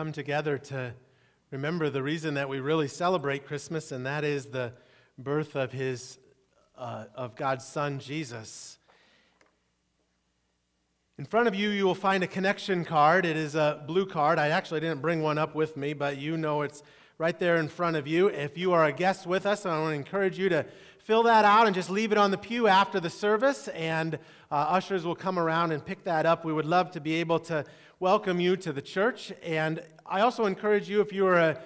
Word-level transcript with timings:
come 0.00 0.12
together 0.12 0.56
to 0.56 0.94
remember 1.50 1.90
the 1.90 2.00
reason 2.00 2.34
that 2.34 2.48
we 2.48 2.60
really 2.60 2.86
celebrate 2.86 3.44
Christmas, 3.44 3.90
and 3.90 4.06
that 4.06 4.22
is 4.22 4.46
the 4.46 4.72
birth 5.18 5.56
of 5.56 5.72
His, 5.72 6.18
uh, 6.76 7.06
of 7.16 7.34
God's 7.34 7.66
Son 7.66 7.98
Jesus. 7.98 8.78
In 11.18 11.24
front 11.24 11.48
of 11.48 11.56
you, 11.56 11.70
you 11.70 11.84
will 11.84 11.96
find 11.96 12.22
a 12.22 12.28
connection 12.28 12.84
card. 12.84 13.26
It 13.26 13.36
is 13.36 13.56
a 13.56 13.82
blue 13.88 14.06
card. 14.06 14.38
I 14.38 14.50
actually 14.50 14.78
didn't 14.78 15.02
bring 15.02 15.20
one 15.20 15.36
up 15.36 15.56
with 15.56 15.76
me, 15.76 15.94
but 15.94 16.16
you 16.16 16.36
know 16.36 16.62
it's 16.62 16.84
right 17.18 17.36
there 17.36 17.56
in 17.56 17.66
front 17.66 17.96
of 17.96 18.06
you. 18.06 18.28
If 18.28 18.56
you 18.56 18.74
are 18.74 18.84
a 18.84 18.92
guest 18.92 19.26
with 19.26 19.46
us, 19.46 19.66
I 19.66 19.80
want 19.80 19.94
to 19.94 19.96
encourage 19.96 20.38
you 20.38 20.48
to 20.50 20.64
fill 21.00 21.24
that 21.24 21.44
out 21.44 21.66
and 21.66 21.74
just 21.74 21.90
leave 21.90 22.12
it 22.12 22.18
on 22.18 22.30
the 22.30 22.38
pew 22.38 22.68
after 22.68 23.00
the 23.00 23.10
service, 23.10 23.66
and 23.68 24.14
uh, 24.52 24.54
ushers 24.54 25.04
will 25.04 25.16
come 25.16 25.40
around 25.40 25.72
and 25.72 25.84
pick 25.84 26.04
that 26.04 26.24
up. 26.24 26.44
We 26.44 26.52
would 26.52 26.66
love 26.66 26.92
to 26.92 27.00
be 27.00 27.14
able 27.14 27.40
to 27.40 27.64
welcome 28.00 28.38
you 28.38 28.56
to 28.56 28.72
the 28.72 28.80
church. 28.80 29.32
And 29.42 29.82
I 30.06 30.20
also 30.20 30.46
encourage 30.46 30.88
you, 30.88 31.00
if 31.00 31.12
you 31.12 31.26
are 31.26 31.38
a, 31.38 31.60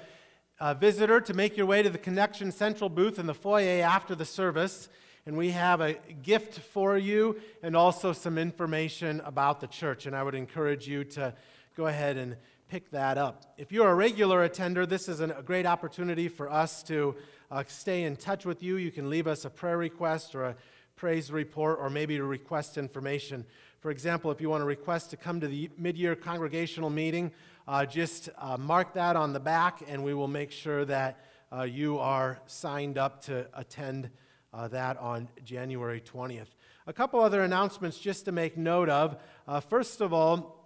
a 0.61 0.75
visitor, 0.75 1.21
to 1.21 1.35
make 1.35 1.59
your 1.59 1.67
way 1.67 1.83
to 1.83 1.91
the 1.91 1.99
Connection 1.99 2.51
Central 2.51 2.89
booth 2.89 3.19
in 3.19 3.27
the 3.27 3.35
foyer 3.35 3.85
after 3.85 4.15
the 4.15 4.25
service. 4.25 4.89
And 5.27 5.37
we 5.37 5.51
have 5.51 5.83
a 5.83 5.93
gift 6.23 6.59
for 6.59 6.97
you 6.97 7.39
and 7.63 7.77
also 7.77 8.15
some 8.15 8.39
information 8.39 9.21
about 9.27 9.61
the 9.61 9.67
church. 9.67 10.07
And 10.07 10.17
I 10.17 10.23
would 10.23 10.35
encourage 10.35 10.89
you 10.89 11.05
to 11.05 11.35
go 11.77 11.87
ahead 11.87 12.17
and 12.17 12.37
pick 12.69 12.91
that 12.93 13.19
up. 13.19 13.53
If 13.59 13.71
you're 13.71 13.91
a 13.91 13.95
regular 13.95 14.43
attender, 14.43 14.87
this 14.87 15.09
is 15.09 15.21
a 15.21 15.43
great 15.45 15.67
opportunity 15.67 16.29
for 16.29 16.51
us 16.51 16.83
to 16.85 17.15
uh, 17.51 17.65
stay 17.67 18.05
in 18.05 18.17
touch 18.17 18.47
with 18.47 18.63
you. 18.63 18.77
You 18.77 18.91
can 18.91 19.11
leave 19.11 19.27
us 19.27 19.45
a 19.45 19.51
prayer 19.51 19.77
request 19.77 20.35
or 20.35 20.45
a 20.45 20.57
praise 20.97 21.31
report 21.31 21.79
or 21.79 21.91
maybe 21.91 22.17
to 22.17 22.25
request 22.25 22.79
information. 22.79 23.45
For 23.83 23.91
example, 23.91 24.31
if 24.31 24.41
you 24.41 24.49
want 24.49 24.61
to 24.61 24.67
request 24.67 25.11
to 25.11 25.17
come 25.17 25.41
to 25.41 25.49
the 25.49 25.69
mid 25.77 25.99
year 25.99 26.15
congregational 26.15 26.89
meeting, 26.89 27.33
uh, 27.67 27.85
just 27.85 28.29
uh, 28.39 28.57
mark 28.57 28.95
that 28.95 29.17
on 29.17 29.33
the 29.33 29.41
back 29.41 29.83
and 29.89 30.05
we 30.05 30.15
will 30.15 30.29
make 30.29 30.53
sure 30.53 30.85
that 30.85 31.19
uh, 31.53 31.63
you 31.65 31.99
are 31.99 32.39
signed 32.47 32.97
up 32.97 33.25
to 33.25 33.45
attend 33.55 34.09
uh, 34.55 34.69
that 34.69 34.99
on 34.99 35.29
January 35.45 36.01
20th. 36.01 36.47
A 36.87 36.93
couple 36.93 37.19
other 37.21 37.43
announcements 37.43 37.99
just 37.99 38.25
to 38.27 38.31
make 38.31 38.57
note 38.57 38.89
of. 38.89 39.17
Uh, 39.49 39.59
first 39.59 40.01
of 40.01 40.13
all, 40.13 40.65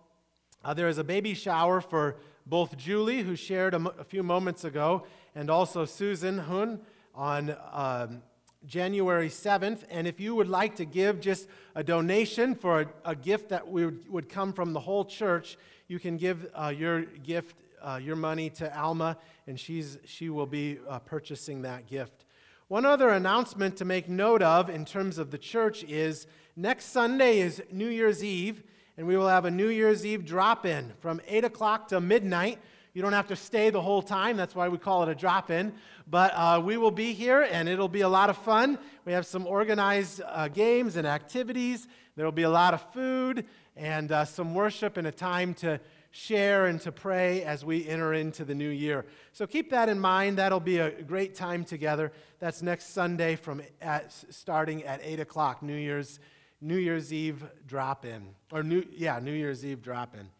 uh, 0.63 0.75
there 0.75 0.89
is 0.89 0.99
a 0.99 1.05
baby 1.05 1.33
shower 1.33 1.81
for 1.81 2.19
both 2.45 2.77
Julie, 2.77 3.23
who 3.23 3.35
shared 3.35 3.73
a, 3.73 3.77
m- 3.77 3.89
a 3.99 4.05
few 4.05 4.23
moments 4.23 4.63
ago, 4.63 5.07
and 5.35 5.49
also 5.49 5.87
Susan 5.87 6.37
Hun 6.37 6.83
on. 7.15 7.57
Um, 7.73 8.23
January 8.67 9.29
7th. 9.29 9.85
And 9.91 10.07
if 10.07 10.21
you 10.21 10.35
would 10.35 10.49
like 10.49 10.77
to 10.77 10.85
give 10.85 11.21
just 11.21 11.49
a 11.75 11.85
donation 11.85 12.55
for 12.55 12.83
a, 12.83 12.87
a 13.05 13.15
gift 13.15 13.51
that 13.51 13.67
would, 13.69 14.09
would 14.11 14.29
come 14.29 14.53
from 14.53 14.73
the 14.73 14.81
whole 14.81 15.05
church, 15.05 15.57
you 15.89 15.99
can 15.99 16.17
give 16.17 16.49
uh, 16.55 16.73
your 16.77 17.03
gift, 17.03 17.57
uh, 17.83 18.01
your 18.03 18.17
money 18.17 18.51
to 18.51 18.79
Alma, 18.79 19.17
and 19.47 19.59
she's, 19.59 19.99
she 20.05 20.29
will 20.29 20.47
be 20.47 20.79
uh, 20.89 20.99
purchasing 20.99 21.63
that 21.63 21.87
gift. 21.87 22.25
One 22.69 22.85
other 22.85 23.11
announcement 23.11 23.77
to 23.77 23.85
make 23.85 24.09
note 24.09 24.43
of 24.43 24.69
in 24.69 24.85
terms 24.85 25.19
of 25.19 25.31
the 25.31 25.39
church 25.39 25.85
is 25.85 26.27
next 26.57 26.87
Sunday 26.87 27.39
is 27.39 27.63
New 27.71 27.87
Year's 27.87 28.25
Eve, 28.25 28.65
and 28.97 29.07
we 29.07 29.17
will 29.17 29.29
have 29.29 29.45
a 29.45 29.51
New 29.51 29.69
Year's 29.69 30.05
Eve 30.05 30.25
drop 30.25 30.67
in 30.67 30.93
from 30.99 31.21
8 31.29 31.45
o'clock 31.45 31.89
to 31.89 32.01
midnight. 32.01 32.59
You 32.97 33.03
don't 33.03 33.13
have 33.13 33.29
to 33.29 33.37
stay 33.37 33.69
the 33.69 33.83
whole 33.83 34.01
time. 34.01 34.39
That's 34.39 34.55
why 34.55 34.69
we 34.69 34.79
call 34.79 35.03
it 35.03 35.11
a 35.11 35.15
drop 35.15 35.51
in. 35.51 35.75
But 36.07 36.33
uh, 36.35 36.63
we 36.65 36.79
will 36.79 36.91
be 36.91 37.13
here, 37.13 37.43
and 37.43 37.69
it'll 37.69 37.91
be 37.91 38.01
a 38.01 38.09
lot 38.09 38.31
of 38.31 38.39
fun. 38.39 38.79
We 39.05 39.13
have 39.13 39.27
some 39.27 39.47
organized 39.47 40.23
uh, 40.25 40.49
games 40.49 40.97
and 40.97 41.07
activities. 41.07 41.89
There 42.17 42.25
will 42.25 42.33
be 42.33 42.45
a 42.45 42.49
lot 42.49 42.73
of 42.73 42.81
food 42.95 43.45
and 43.77 44.11
uh, 44.11 44.25
some 44.25 44.55
worship 44.55 44.97
and 44.97 45.07
a 45.07 45.13
time 45.13 45.53
to 45.57 45.79
share 46.11 46.69
and 46.69 46.81
to 46.81 46.91
pray 46.91 47.43
as 47.43 47.67
we 47.67 47.87
enter 47.87 48.15
into 48.15 48.47
the 48.47 48.55
new 48.55 48.71
year. 48.71 49.05
So 49.35 49.47
keep 49.47 49.69
that 49.73 49.91
in 49.91 50.01
mind. 50.01 50.39
That'll 50.39 50.59
be 50.59 50.79
a 50.79 51.03
great 51.03 51.35
time 51.35 51.65
together. 51.65 52.13
That's 52.39 52.63
next 52.63 52.95
Sunday 52.95 53.37
from 53.37 53.61
at, 53.83 54.11
starting 54.11 54.85
at 54.85 55.03
8 55.03 55.21
o'clock, 55.21 55.63
New 55.63 55.77
Year's, 55.77 56.19
New 56.63 56.79
Year's 56.79 57.13
Eve 57.13 57.45
drop 57.67 58.07
in. 58.07 58.29
Or, 58.51 58.63
new, 58.63 58.87
yeah, 58.91 59.19
New 59.19 59.35
Year's 59.35 59.67
Eve 59.67 59.83
drop 59.83 60.15
in. 60.15 60.31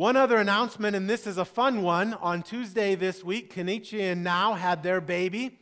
One 0.00 0.16
other 0.16 0.38
announcement, 0.38 0.96
and 0.96 1.10
this 1.10 1.26
is 1.26 1.36
a 1.36 1.44
fun 1.44 1.82
one. 1.82 2.14
On 2.14 2.42
Tuesday 2.42 2.94
this 2.94 3.22
week, 3.22 3.54
Kenichi 3.54 4.00
and 4.00 4.24
Nao 4.24 4.54
had 4.54 4.82
their 4.82 4.98
baby. 4.98 5.58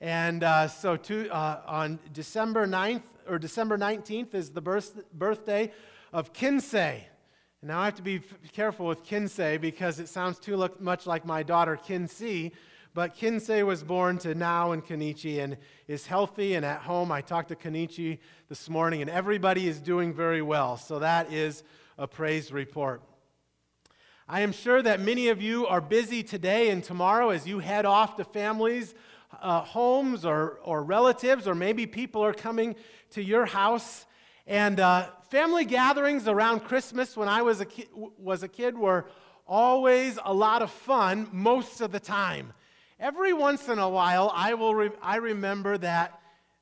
And 0.00 0.42
uh, 0.42 0.68
so 0.68 0.96
to, 0.96 1.28
uh, 1.28 1.60
on 1.66 1.98
December 2.10 2.66
9th, 2.66 3.02
or 3.28 3.38
December 3.38 3.76
19th 3.76 4.34
is 4.34 4.52
the 4.52 4.62
birth, 4.62 5.02
birthday 5.12 5.70
of 6.14 6.32
Kinsei. 6.32 7.02
Now 7.60 7.80
I 7.80 7.84
have 7.84 7.96
to 7.96 8.02
be 8.02 8.22
careful 8.54 8.86
with 8.86 9.04
Kinsei 9.04 9.60
because 9.60 10.00
it 10.00 10.08
sounds 10.08 10.38
too 10.38 10.66
much 10.80 11.06
like 11.06 11.26
my 11.26 11.42
daughter 11.42 11.76
Kinsey. 11.76 12.54
But 12.94 13.14
Kinsei 13.14 13.66
was 13.66 13.82
born 13.82 14.16
to 14.20 14.34
Nao 14.34 14.72
and 14.72 14.82
Kenichi 14.82 15.44
and 15.44 15.58
is 15.88 16.06
healthy 16.06 16.54
and 16.54 16.64
at 16.64 16.80
home. 16.80 17.12
I 17.12 17.20
talked 17.20 17.50
to 17.50 17.54
Kenichi 17.54 18.18
this 18.48 18.70
morning, 18.70 19.02
and 19.02 19.10
everybody 19.10 19.68
is 19.68 19.78
doing 19.78 20.14
very 20.14 20.40
well. 20.40 20.78
So 20.78 21.00
that 21.00 21.30
is 21.30 21.64
a 21.98 22.08
praise 22.08 22.50
report. 22.50 23.02
I 24.26 24.40
am 24.40 24.52
sure 24.52 24.80
that 24.80 25.00
many 25.00 25.28
of 25.28 25.42
you 25.42 25.66
are 25.66 25.82
busy 25.82 26.22
today 26.22 26.70
and 26.70 26.82
tomorrow 26.82 27.28
as 27.28 27.46
you 27.46 27.58
head 27.58 27.84
off 27.84 28.16
to 28.16 28.24
families, 28.24 28.94
uh, 29.42 29.60
homes, 29.60 30.24
or, 30.24 30.60
or 30.62 30.82
relatives, 30.82 31.46
or 31.46 31.54
maybe 31.54 31.86
people 31.86 32.24
are 32.24 32.32
coming 32.32 32.74
to 33.10 33.22
your 33.22 33.44
house. 33.44 34.06
And 34.46 34.80
uh, 34.80 35.08
family 35.28 35.66
gatherings 35.66 36.26
around 36.26 36.60
Christmas 36.60 37.18
when 37.18 37.28
I 37.28 37.42
was 37.42 37.60
a, 37.60 37.66
ki- 37.66 37.88
was 37.92 38.42
a 38.42 38.48
kid 38.48 38.78
were 38.78 39.04
always 39.46 40.18
a 40.24 40.32
lot 40.32 40.62
of 40.62 40.70
fun 40.70 41.28
most 41.30 41.82
of 41.82 41.92
the 41.92 42.00
time. 42.00 42.54
Every 42.98 43.34
once 43.34 43.68
in 43.68 43.78
a 43.78 43.90
while, 43.90 44.32
I, 44.34 44.54
will 44.54 44.74
re- 44.74 44.90
I 45.02 45.16
remember 45.16 45.76
that 45.76 46.18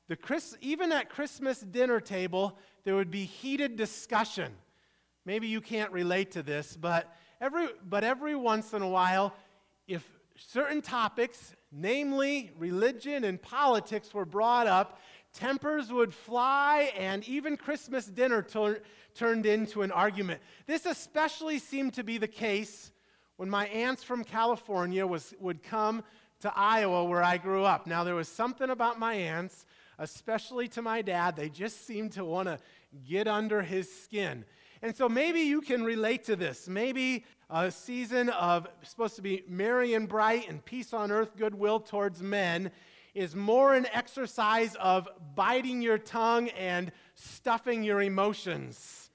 the 0.09 0.17
Chris- 0.17 0.57
even 0.59 0.91
at 0.91 1.09
Christmas 1.09 1.61
dinner 1.61 2.01
table, 2.01 2.57
there 2.83 2.95
would 2.95 3.11
be 3.11 3.23
heated 3.23 3.77
discussion. 3.77 4.51
Maybe 5.25 5.47
you 5.47 5.61
can't 5.61 5.93
relate 5.93 6.31
to 6.31 6.43
this, 6.43 6.75
but 6.75 7.09
Every, 7.43 7.67
but 7.89 8.05
every 8.05 8.37
once 8.37 8.71
in 8.71 8.81
a 8.81 8.87
while, 8.87 9.33
if 9.85 10.09
certain 10.37 10.81
topics, 10.81 11.53
namely 11.73 12.51
religion 12.57 13.25
and 13.25 13.41
politics, 13.41 14.13
were 14.13 14.23
brought 14.23 14.65
up, 14.65 15.01
tempers 15.33 15.91
would 15.91 16.13
fly, 16.13 16.93
and 16.97 17.27
even 17.27 17.57
Christmas 17.57 18.05
dinner 18.05 18.43
tur- 18.43 18.81
turned 19.13 19.45
into 19.45 19.81
an 19.81 19.91
argument. 19.91 20.39
This 20.67 20.85
especially 20.85 21.59
seemed 21.59 21.95
to 21.95 22.03
be 22.05 22.17
the 22.17 22.29
case 22.29 22.93
when 23.35 23.49
my 23.49 23.67
aunts 23.67 24.05
from 24.05 24.23
California 24.23 25.05
was, 25.05 25.33
would 25.41 25.63
come 25.63 26.01
to 26.39 26.53
Iowa, 26.55 27.03
where 27.03 27.21
I 27.21 27.35
grew 27.35 27.65
up. 27.65 27.87
Now, 27.87 28.05
there 28.05 28.15
was 28.15 28.29
something 28.29 28.69
about 28.69 28.99
my 28.99 29.15
aunts, 29.15 29.65
especially 29.99 30.69
to 30.69 30.81
my 30.81 31.01
dad, 31.01 31.35
they 31.35 31.49
just 31.49 31.85
seemed 31.85 32.13
to 32.13 32.23
want 32.23 32.47
to 32.47 32.57
get 33.05 33.27
under 33.27 33.61
his 33.61 33.93
skin. 33.93 34.45
And 34.83 34.93
so 34.93 35.07
maybe 35.07 35.39
you 35.39 35.61
can 35.61 35.85
relate 35.85 36.25
to 36.25 36.35
this. 36.35 36.67
Maybe 36.67 37.23
a 37.49 37.71
season 37.71 38.27
of 38.29 38.67
supposed 38.83 39.15
to 39.15 39.21
be 39.21 39.45
merry 39.47 39.93
and 39.93 40.09
bright 40.09 40.49
and 40.49 40.63
peace 40.63 40.93
on 40.93 41.09
earth, 41.09 41.37
goodwill 41.37 41.79
towards 41.79 42.21
men 42.21 42.69
is 43.15 43.33
more 43.33 43.75
an 43.75 43.87
exercise 43.93 44.75
of 44.75 45.07
biting 45.35 45.81
your 45.81 45.97
tongue 45.97 46.49
and 46.49 46.91
stuffing 47.15 47.81
your 47.81 48.01
emotions. 48.01 49.09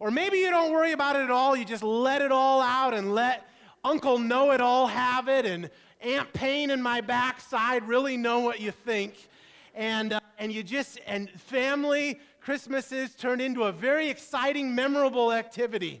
Or 0.00 0.10
maybe 0.10 0.36
you 0.36 0.50
don't 0.50 0.70
worry 0.70 0.92
about 0.92 1.16
it 1.16 1.22
at 1.22 1.30
all, 1.30 1.56
you 1.56 1.64
just 1.64 1.82
let 1.82 2.20
it 2.20 2.30
all 2.30 2.60
out 2.60 2.92
and 2.92 3.14
let 3.14 3.48
Uncle 3.82 4.18
Know 4.18 4.50
It 4.50 4.60
All 4.60 4.86
have 4.86 5.28
it, 5.28 5.46
and 5.46 5.70
Aunt 6.02 6.30
Pain 6.34 6.70
in 6.70 6.82
my 6.82 7.00
backside 7.00 7.88
really 7.88 8.18
know 8.18 8.40
what 8.40 8.60
you 8.60 8.70
think. 8.70 9.28
And, 9.74 10.12
uh, 10.12 10.20
and 10.38 10.52
you 10.52 10.62
just, 10.62 10.98
and 11.06 11.30
family 11.30 12.20
Christmases 12.46 13.16
turned 13.16 13.42
into 13.42 13.64
a 13.64 13.72
very 13.72 14.08
exciting, 14.08 14.72
memorable 14.72 15.32
activity. 15.32 16.00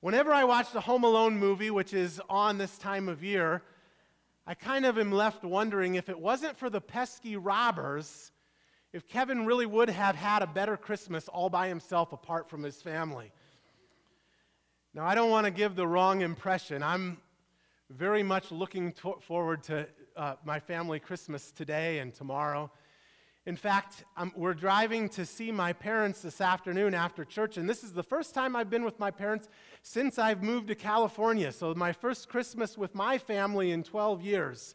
Whenever 0.00 0.30
I 0.30 0.44
watch 0.44 0.72
the 0.72 0.82
Home 0.82 1.04
Alone 1.04 1.38
movie, 1.38 1.70
which 1.70 1.94
is 1.94 2.20
on 2.28 2.58
this 2.58 2.76
time 2.76 3.08
of 3.08 3.24
year, 3.24 3.62
I 4.46 4.52
kind 4.52 4.84
of 4.84 4.98
am 4.98 5.10
left 5.10 5.42
wondering 5.42 5.94
if 5.94 6.10
it 6.10 6.20
wasn't 6.20 6.58
for 6.58 6.68
the 6.68 6.82
pesky 6.82 7.34
robbers, 7.38 8.30
if 8.92 9.08
Kevin 9.08 9.46
really 9.46 9.64
would 9.64 9.88
have 9.88 10.16
had 10.16 10.42
a 10.42 10.46
better 10.46 10.76
Christmas 10.76 11.28
all 11.28 11.48
by 11.48 11.68
himself 11.68 12.12
apart 12.12 12.50
from 12.50 12.62
his 12.62 12.82
family. 12.82 13.32
Now, 14.92 15.06
I 15.06 15.14
don't 15.14 15.30
want 15.30 15.46
to 15.46 15.50
give 15.50 15.76
the 15.76 15.86
wrong 15.86 16.20
impression. 16.20 16.82
I'm 16.82 17.16
very 17.88 18.22
much 18.22 18.52
looking 18.52 18.92
to- 18.92 19.16
forward 19.26 19.62
to 19.62 19.88
uh, 20.14 20.34
my 20.44 20.60
family 20.60 21.00
Christmas 21.00 21.52
today 21.52 22.00
and 22.00 22.12
tomorrow. 22.12 22.70
In 23.46 23.56
fact, 23.56 24.04
we're 24.34 24.54
driving 24.54 25.10
to 25.10 25.26
see 25.26 25.52
my 25.52 25.74
parents 25.74 26.22
this 26.22 26.40
afternoon 26.40 26.94
after 26.94 27.26
church, 27.26 27.58
and 27.58 27.68
this 27.68 27.84
is 27.84 27.92
the 27.92 28.02
first 28.02 28.32
time 28.32 28.56
I've 28.56 28.70
been 28.70 28.84
with 28.84 28.98
my 28.98 29.10
parents 29.10 29.50
since 29.82 30.18
I've 30.18 30.42
moved 30.42 30.68
to 30.68 30.74
California. 30.74 31.52
So, 31.52 31.74
my 31.74 31.92
first 31.92 32.30
Christmas 32.30 32.78
with 32.78 32.94
my 32.94 33.18
family 33.18 33.70
in 33.70 33.82
12 33.82 34.22
years. 34.22 34.74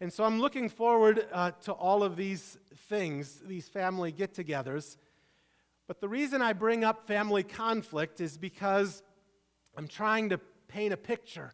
And 0.00 0.12
so, 0.12 0.22
I'm 0.22 0.40
looking 0.40 0.68
forward 0.68 1.26
uh, 1.32 1.50
to 1.62 1.72
all 1.72 2.04
of 2.04 2.14
these 2.14 2.56
things, 2.88 3.42
these 3.44 3.68
family 3.68 4.12
get 4.12 4.32
togethers. 4.32 4.96
But 5.88 6.00
the 6.00 6.08
reason 6.08 6.40
I 6.40 6.52
bring 6.52 6.84
up 6.84 7.08
family 7.08 7.42
conflict 7.42 8.20
is 8.20 8.38
because 8.38 9.02
I'm 9.76 9.88
trying 9.88 10.28
to 10.28 10.38
paint 10.68 10.92
a 10.92 10.96
picture. 10.96 11.52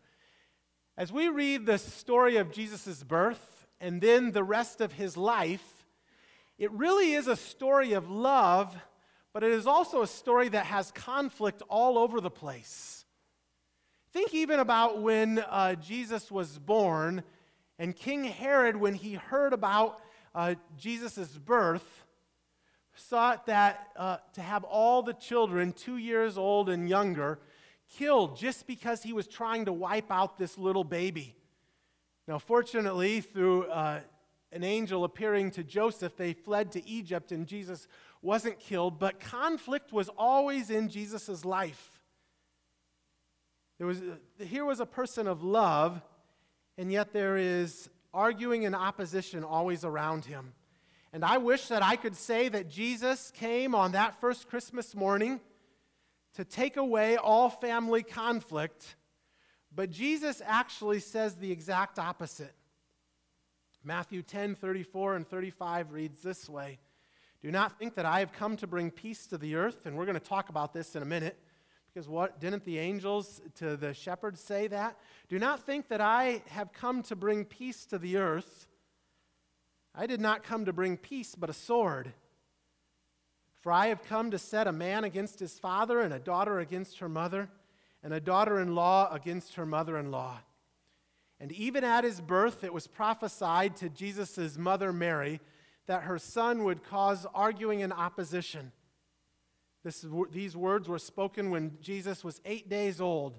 As 0.99 1.11
we 1.11 1.31
read 1.31 1.65
the 1.65 1.79
story 1.79 2.37
of 2.37 2.53
Jesus' 2.53 3.03
birth 3.03 3.67
and 3.81 4.03
then 4.03 4.33
the 4.33 4.45
rest 4.45 4.83
of 4.83 4.93
his 4.93 5.17
life, 5.17 5.80
it 6.61 6.71
really 6.73 7.15
is 7.15 7.27
a 7.27 7.37
story 7.37 7.95
of 7.95 8.11
love, 8.11 8.77
but 9.33 9.43
it 9.43 9.51
is 9.51 9.67
also 9.67 10.03
a 10.03 10.07
story 10.07 10.51
that 10.51 10.67
has 10.67 10.93
conflict 10.93 11.62
all 11.71 11.97
over 11.97 12.21
the 12.21 12.31
place. 12.31 13.07
Think 14.12 14.35
even 14.35 14.61
about 14.61 15.01
when 15.01 15.39
uh, 15.39 15.77
Jesus 15.77 16.31
was 16.31 16.59
born 16.59 17.23
and 17.79 17.97
King 17.97 18.25
Herod, 18.25 18.77
when 18.77 18.93
he 18.93 19.15
heard 19.15 19.55
about 19.55 20.01
uh, 20.35 20.57
Jesus' 20.77 21.29
birth, 21.31 22.05
sought 22.95 23.47
that 23.47 23.89
uh, 23.97 24.19
to 24.35 24.43
have 24.43 24.62
all 24.65 25.01
the 25.01 25.15
children, 25.15 25.73
two 25.73 25.97
years 25.97 26.37
old 26.37 26.69
and 26.69 26.91
younger, 26.91 27.39
killed 27.89 28.37
just 28.37 28.67
because 28.67 29.03
he 29.03 29.15
was 29.15 29.27
trying 29.27 29.65
to 29.65 29.73
wipe 29.73 30.12
out 30.12 30.37
this 30.37 30.59
little 30.59 30.85
baby. 30.85 31.35
Now, 32.29 32.39
fortunately, 32.39 33.23
through 33.23 33.65
uh, 33.65 34.01
an 34.52 34.64
angel 34.64 35.05
appearing 35.05 35.50
to 35.52 35.62
Joseph, 35.62 36.17
they 36.17 36.32
fled 36.32 36.73
to 36.73 36.88
Egypt 36.88 37.32
and 37.32 37.47
Jesus 37.47 37.87
wasn't 38.23 38.58
killed, 38.58 38.99
but 38.99 39.20
conflict 39.20 39.93
was 39.93 40.08
always 40.19 40.70
in 40.70 40.88
Jesus' 40.88 41.44
life. 41.44 42.00
There 43.79 43.87
was, 43.87 44.02
here 44.38 44.64
was 44.64 44.81
a 44.81 44.87
person 44.87 45.26
of 45.26 45.43
love, 45.43 46.02
and 46.76 46.93
yet 46.93 47.12
there 47.12 47.38
is 47.38 47.88
arguing 48.12 48.67
and 48.67 48.75
opposition 48.75 49.43
always 49.43 49.85
around 49.85 50.26
him. 50.26 50.52
And 51.12 51.25
I 51.25 51.38
wish 51.38 51.69
that 51.69 51.82
I 51.82 51.97
could 51.97 52.14
say 52.14 52.49
that 52.49 52.69
Jesus 52.69 53.31
came 53.31 53.75
on 53.75 53.93
that 53.93 54.20
first 54.20 54.49
Christmas 54.49 54.94
morning 54.94 55.41
to 56.35 56.44
take 56.44 56.76
away 56.76 57.17
all 57.17 57.49
family 57.49 58.02
conflict, 58.02 58.97
but 59.75 59.91
Jesus 59.91 60.43
actually 60.44 61.00
says 61.00 61.37
the 61.37 61.50
exact 61.50 61.99
opposite. 61.99 62.55
Matthew 63.82 64.23
10 64.23 64.56
34 64.56 65.17
and 65.17 65.27
35 65.27 65.93
reads 65.93 66.21
this 66.21 66.49
way 66.49 66.79
Do 67.43 67.50
not 67.50 67.79
think 67.79 67.94
that 67.94 68.05
I 68.05 68.21
have 68.21 68.32
come 68.32 68.56
to 68.59 68.67
bring 68.67 68.91
peace 68.91 69.27
to 69.29 69.38
the 69.38 69.55
earth. 69.56 69.87
And 69.87 69.97
we're 69.97 70.06
going 70.06 70.19
to 70.19 70.25
talk 70.25 70.49
about 70.49 70.73
this 70.73 70.94
in 70.94 71.03
a 71.03 71.06
minute. 71.06 71.38
Because 71.93 72.09
what 72.09 72.41
didn't 72.41 72.65
the 72.65 72.79
angels 72.79 73.41
to 73.56 73.77
the 73.77 73.94
shepherds 73.94 74.41
say 74.41 74.69
that? 74.69 74.97
Do 75.29 75.38
not 75.38 75.67
think 75.67 75.88
that 75.88 76.00
I 76.00 76.43
have 76.49 76.73
come 76.73 77.03
to 77.05 77.17
bring 77.17 77.44
peace 77.44 77.85
to 77.87 77.99
the 77.99 78.19
earth. 78.19 78.69
I 79.93 80.06
did 80.06 80.21
not 80.21 80.44
come 80.44 80.67
to 80.67 80.73
bring 80.73 80.97
peace, 80.97 81.35
but 81.35 81.50
a 81.50 81.55
sword. 81.55 82.12
For 83.61 83.73
I 83.73 83.88
have 83.88 84.05
come 84.05 84.31
to 84.31 84.38
set 84.38 84.69
a 84.69 84.73
man 84.73 85.03
against 85.03 85.41
his 85.41 85.59
father, 85.59 86.00
and 86.00 86.15
a 86.15 86.21
daughter 86.21 86.61
against 86.61 87.00
her 87.00 87.09
mother, 87.09 87.49
and 88.05 88.15
a 88.15 88.21
daughter 88.21 88.61
in 88.61 88.75
law 88.76 89.12
against 89.12 89.56
her 89.56 89.67
mother 89.67 89.99
in 89.99 90.12
law. 90.12 90.38
And 91.40 91.52
even 91.52 91.84
at 91.84 92.04
his 92.04 92.20
birth, 92.20 92.62
it 92.62 92.72
was 92.72 92.87
prophesied 92.87 93.76
to 93.76 93.88
Jesus' 93.88 94.58
mother 94.58 94.92
Mary 94.92 95.40
that 95.87 96.02
her 96.02 96.19
son 96.19 96.64
would 96.64 96.84
cause 96.84 97.26
arguing 97.34 97.82
and 97.82 97.92
opposition. 97.92 98.72
This, 99.82 100.04
these 100.31 100.54
words 100.54 100.87
were 100.87 100.98
spoken 100.98 101.50
when 101.50 101.78
Jesus 101.81 102.22
was 102.22 102.42
eight 102.44 102.69
days 102.69 103.00
old. 103.00 103.38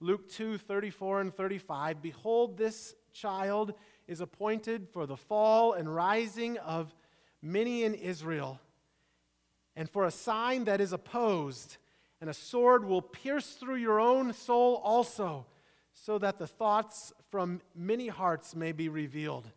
Luke 0.00 0.28
2 0.30 0.56
34 0.56 1.20
and 1.20 1.34
35. 1.34 2.00
Behold, 2.00 2.56
this 2.56 2.94
child 3.12 3.74
is 4.08 4.20
appointed 4.20 4.88
for 4.92 5.06
the 5.06 5.16
fall 5.16 5.74
and 5.74 5.94
rising 5.94 6.56
of 6.58 6.94
many 7.42 7.84
in 7.84 7.94
Israel, 7.94 8.58
and 9.76 9.88
for 9.88 10.06
a 10.06 10.10
sign 10.10 10.64
that 10.64 10.80
is 10.80 10.92
opposed, 10.92 11.76
and 12.20 12.30
a 12.30 12.34
sword 12.34 12.86
will 12.86 13.02
pierce 13.02 13.50
through 13.52 13.76
your 13.76 14.00
own 14.00 14.32
soul 14.32 14.80
also 14.82 15.46
so 15.94 16.18
that 16.18 16.38
the 16.38 16.46
thoughts 16.46 17.12
from 17.34 17.60
many 17.74 18.06
hearts 18.06 18.54
may 18.54 18.70
be 18.70 18.88
revealed. 18.88 19.50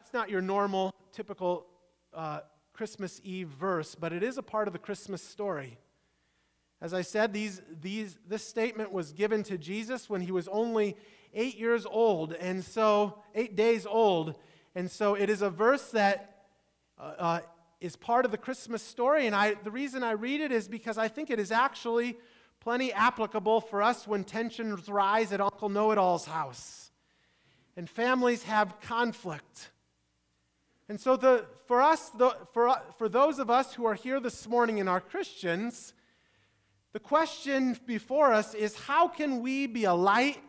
That's 0.00 0.12
not 0.12 0.28
your 0.28 0.40
normal, 0.40 0.92
typical 1.12 1.64
uh, 2.12 2.40
Christmas 2.72 3.20
Eve 3.22 3.46
verse, 3.46 3.94
but 3.94 4.12
it 4.12 4.24
is 4.24 4.36
a 4.36 4.42
part 4.42 4.66
of 4.66 4.72
the 4.72 4.80
Christmas 4.80 5.22
story. 5.22 5.78
As 6.80 6.92
I 6.92 7.02
said, 7.02 7.32
these, 7.32 7.62
these, 7.80 8.18
this 8.26 8.44
statement 8.44 8.92
was 8.92 9.12
given 9.12 9.44
to 9.44 9.56
Jesus 9.56 10.10
when 10.10 10.22
he 10.22 10.32
was 10.32 10.48
only 10.48 10.96
eight 11.32 11.56
years 11.56 11.86
old, 11.86 12.32
and 12.32 12.64
so, 12.64 13.22
eight 13.36 13.54
days 13.54 13.86
old. 13.86 14.34
And 14.74 14.90
so 14.90 15.14
it 15.14 15.30
is 15.30 15.40
a 15.40 15.50
verse 15.50 15.88
that 15.92 16.46
uh, 16.98 17.12
uh, 17.16 17.40
is 17.80 17.94
part 17.94 18.24
of 18.24 18.32
the 18.32 18.38
Christmas 18.38 18.82
story. 18.82 19.28
And 19.28 19.36
I, 19.36 19.54
the 19.54 19.70
reason 19.70 20.02
I 20.02 20.14
read 20.14 20.40
it 20.40 20.50
is 20.50 20.66
because 20.66 20.98
I 20.98 21.06
think 21.06 21.30
it 21.30 21.38
is 21.38 21.52
actually 21.52 22.16
Plenty 22.62 22.92
applicable 22.92 23.60
for 23.60 23.82
us 23.82 24.06
when 24.06 24.22
tensions 24.22 24.88
rise 24.88 25.32
at 25.32 25.40
Uncle 25.40 25.68
Know 25.68 25.90
It 25.90 25.98
All's 25.98 26.26
house 26.26 26.92
and 27.76 27.90
families 27.90 28.44
have 28.44 28.80
conflict. 28.80 29.72
And 30.88 31.00
so, 31.00 31.16
the, 31.16 31.44
for 31.66 31.82
us, 31.82 32.10
the, 32.10 32.36
for, 32.52 32.68
uh, 32.68 32.78
for 32.98 33.08
those 33.08 33.40
of 33.40 33.50
us 33.50 33.74
who 33.74 33.84
are 33.84 33.94
here 33.94 34.20
this 34.20 34.46
morning 34.46 34.78
and 34.78 34.88
are 34.88 35.00
Christians, 35.00 35.92
the 36.92 37.00
question 37.00 37.76
before 37.84 38.32
us 38.32 38.54
is 38.54 38.76
how 38.76 39.08
can 39.08 39.40
we 39.40 39.66
be 39.66 39.82
a 39.82 39.94
light 39.94 40.40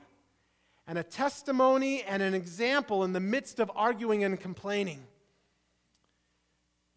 and 0.86 1.00
a 1.00 1.04
testimony 1.04 2.04
and 2.04 2.22
an 2.22 2.36
example 2.36 3.04
in 3.04 3.14
the 3.14 3.20
midst 3.20 3.60
of 3.60 3.72
arguing 3.76 4.24
and 4.24 4.40
complaining? 4.40 5.02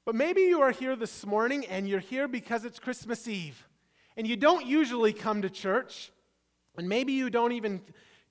But 0.05 0.15
maybe 0.15 0.43
you 0.43 0.61
are 0.61 0.73
here 0.73 0.95
this 0.95 1.25
morning 1.25 1.65
and 1.65 1.89
you're 1.89 2.01
here 2.01 2.29
because 2.29 2.67
it's 2.67 2.79
Christmas 2.79 3.27
Eve 3.27 3.67
and 4.17 4.27
you 4.27 4.37
don't 4.37 4.67
usually 4.67 5.13
come 5.13 5.43
to 5.43 5.51
church, 5.51 6.11
and 6.77 6.89
maybe 6.89 7.13
you 7.13 7.31
don't 7.31 7.53
even 7.53 7.81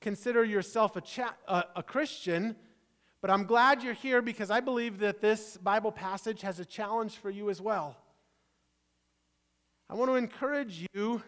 consider 0.02 0.44
yourself 0.44 0.96
a, 0.96 1.02
cha- 1.02 1.36
a, 1.48 1.64
a 1.78 1.84
Christian, 1.84 2.56
but 3.22 3.32
I'm 3.32 3.46
glad 3.46 3.84
you're 3.84 3.94
here 3.94 4.22
because 4.22 4.52
I 4.52 4.60
believe 4.60 5.00
that 5.00 5.22
this 5.22 5.58
Bible 5.58 5.92
passage 5.92 6.42
has 6.42 6.60
a 6.60 6.66
challenge 6.66 7.18
for 7.18 7.30
you 7.30 7.50
as 7.50 7.60
well. 7.60 7.98
I 9.90 9.94
want 9.96 10.10
to 10.10 10.16
encourage 10.16 10.86
you 10.94 11.22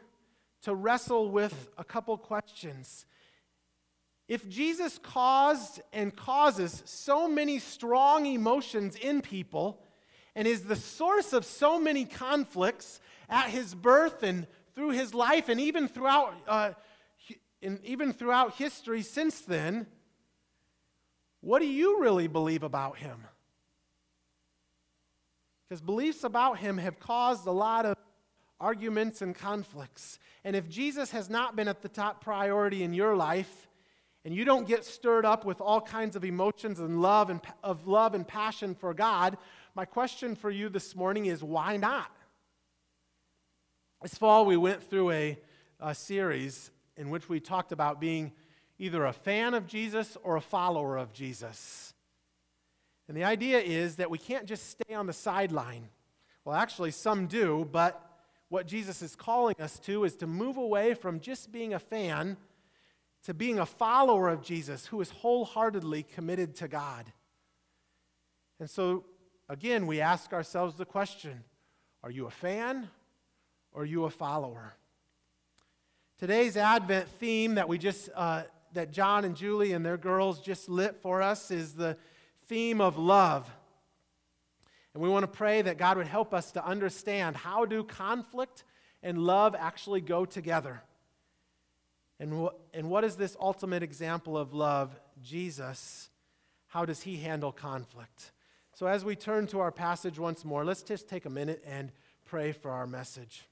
to 0.64 0.76
wrestle 0.76 1.30
with 1.30 1.70
a 1.78 1.84
couple 1.84 2.18
questions. 2.18 3.06
If 4.28 4.48
Jesus 4.50 4.98
caused 4.98 5.82
and 5.94 6.16
causes 6.16 6.84
so 6.86 7.28
many 7.28 7.60
strong 7.60 8.26
emotions 8.26 8.96
in 8.96 9.22
people 9.22 9.82
and 10.36 10.48
is 10.48 10.64
the 10.64 10.76
source 10.76 11.34
of 11.34 11.46
so 11.46 11.80
many 11.80 12.06
conflicts 12.06 13.00
at 13.30 13.50
his 13.50 13.74
birth 13.76 14.24
and 14.24 14.48
through 14.76 14.92
his 14.92 15.14
life 15.14 15.50
and 15.50 15.60
even 15.60 15.88
throughout, 15.88 16.36
uh, 16.48 16.72
in, 17.62 17.80
even 17.84 18.14
throughout 18.14 18.56
history 18.56 19.02
since 19.02 19.42
then, 19.42 19.88
what 21.42 21.60
do 21.60 21.66
you 21.66 22.02
really 22.02 22.28
believe 22.28 22.64
about 22.64 22.98
him? 22.98 23.24
Because 25.68 25.82
beliefs 25.82 26.24
about 26.24 26.60
him 26.60 26.78
have 26.78 27.00
caused 27.00 27.46
a 27.46 27.52
lot 27.52 27.86
of 27.86 27.98
arguments 28.60 29.22
and 29.22 29.36
conflicts. 29.36 30.18
And 30.44 30.56
if 30.56 30.70
Jesus 30.70 31.12
has 31.12 31.30
not 31.30 31.56
been 31.56 31.68
at 31.68 31.82
the 31.82 31.90
top 31.90 32.24
priority 32.24 32.84
in 32.84 32.94
your 32.94 33.16
life, 33.16 33.68
and 34.26 34.36
you 34.36 34.44
don't 34.44 34.68
get 34.68 34.84
stirred 34.84 35.26
up 35.26 35.46
with 35.46 35.62
all 35.62 35.80
kinds 35.80 36.16
of 36.16 36.26
emotions 36.26 36.80
and 36.80 37.02
love 37.02 37.30
and 37.30 37.40
of 37.64 37.88
love 37.88 38.14
and 38.14 38.28
passion 38.28 38.76
for 38.76 38.94
God, 38.94 39.38
my 39.74 39.86
question 39.86 40.36
for 40.36 40.50
you 40.50 40.70
this 40.70 40.96
morning 40.96 41.28
is 41.28 41.44
why 41.44 41.78
not? 41.78 42.12
This 44.02 44.16
fall, 44.16 44.46
we 44.46 44.58
went 44.58 44.84
through 44.84 45.12
a, 45.12 45.38
a 45.80 45.96
series 45.96 46.72
in 46.96 47.10
which 47.10 47.30
we 47.30 47.40
talked 47.40 47.72
about 47.72 48.00
being 48.00 48.32
either 48.78 49.06
a 49.06 49.14
fan 49.14 49.54
of 49.54 49.66
Jesus 49.66 50.18
or 50.24 50.36
a 50.36 50.42
follower 50.42 50.98
of 50.98 51.14
Jesus. 51.14 51.94
And 53.08 53.18
the 53.18 53.24
idea 53.24 53.60
is 53.60 53.96
that 53.96 54.10
we 54.10 54.18
can't 54.18 54.46
just 54.46 54.70
stay 54.70 54.94
on 54.94 55.08
the 55.08 55.14
sideline. 55.14 55.90
Well, 56.46 56.56
actually, 56.56 56.92
some 56.92 57.28
do, 57.28 57.68
but 57.72 58.04
what 58.50 58.68
Jesus 58.68 59.02
is 59.02 59.16
calling 59.16 59.56
us 59.60 59.80
to 59.80 60.04
is 60.04 60.16
to 60.18 60.28
move 60.28 60.58
away 60.58 60.94
from 60.94 61.20
just 61.20 61.52
being 61.52 61.74
a 61.74 61.80
fan 61.80 62.38
to 63.24 63.34
being 63.34 63.60
a 63.60 63.66
follower 63.66 64.30
of 64.30 64.42
Jesus 64.42 64.86
who 64.86 65.02
is 65.02 65.10
wholeheartedly 65.10 66.04
committed 66.04 66.56
to 66.56 66.68
God. 66.68 67.12
And 68.60 68.70
so, 68.70 69.04
again, 69.50 69.86
we 69.86 70.00
ask 70.00 70.32
ourselves 70.32 70.76
the 70.76 70.86
question 70.86 71.44
are 72.04 72.12
you 72.12 72.28
a 72.28 72.32
fan 72.32 72.90
are 73.78 73.86
you 73.86 74.06
a 74.06 74.10
follower? 74.10 74.74
Today's 76.18 76.58
Advent 76.58 77.08
theme 77.08 77.56
that 77.56 77.70
we 77.70 77.78
just 77.78 78.10
uh, 78.16 78.42
that 78.74 78.92
John 78.92 79.24
and 79.24 79.36
Julie 79.36 79.74
and 79.74 79.86
their 79.86 79.98
girls 79.98 80.40
just 80.40 80.68
lit 80.68 80.96
for 80.96 81.22
us 81.22 81.52
is 81.52 81.74
the 81.74 81.96
theme 82.48 82.82
of 82.82 82.98
love. 82.98 83.48
And 84.94 85.04
we 85.04 85.10
want 85.10 85.24
to 85.24 85.28
pray 85.28 85.62
that 85.62 85.78
God 85.78 85.98
would 85.98 86.08
help 86.08 86.34
us 86.34 86.52
to 86.54 86.66
understand 86.66 87.36
how 87.36 87.66
do 87.66 87.84
conflict 87.84 88.64
and 89.04 89.20
love 89.20 89.56
actually 89.58 90.02
go 90.02 90.26
together. 90.26 90.82
And, 92.20 92.34
wh- 92.34 92.56
and 92.74 92.90
what 92.90 93.04
is 93.04 93.16
this 93.16 93.38
ultimate 93.40 93.84
example 93.84 94.36
of 94.36 94.56
love? 94.56 95.00
Jesus. 95.22 96.10
How 96.66 96.84
does 96.84 97.04
he 97.04 97.18
handle 97.18 97.52
conflict? 97.52 98.32
So, 98.74 98.88
as 98.88 99.06
we 99.06 99.16
turn 99.16 99.46
to 99.48 99.60
our 99.60 99.72
passage 99.72 100.18
once 100.18 100.44
more, 100.44 100.66
let's 100.66 100.82
just 100.82 101.08
take 101.08 101.26
a 101.26 101.30
minute 101.30 101.64
and 101.66 101.92
pray 102.26 102.52
for 102.52 102.72
our 102.72 102.88
message. 102.88 103.48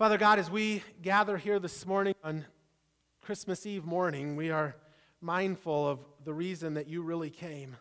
Father 0.00 0.16
God, 0.16 0.38
as 0.38 0.50
we 0.50 0.82
gather 1.02 1.36
here 1.36 1.58
this 1.58 1.84
morning 1.84 2.14
on 2.24 2.46
Christmas 3.20 3.66
Eve 3.66 3.84
morning, 3.84 4.34
we 4.34 4.50
are 4.50 4.74
mindful 5.20 5.86
of 5.86 5.98
the 6.24 6.32
reason 6.32 6.72
that 6.72 6.88
you 6.88 7.02
really 7.02 7.28
came. 7.28 7.76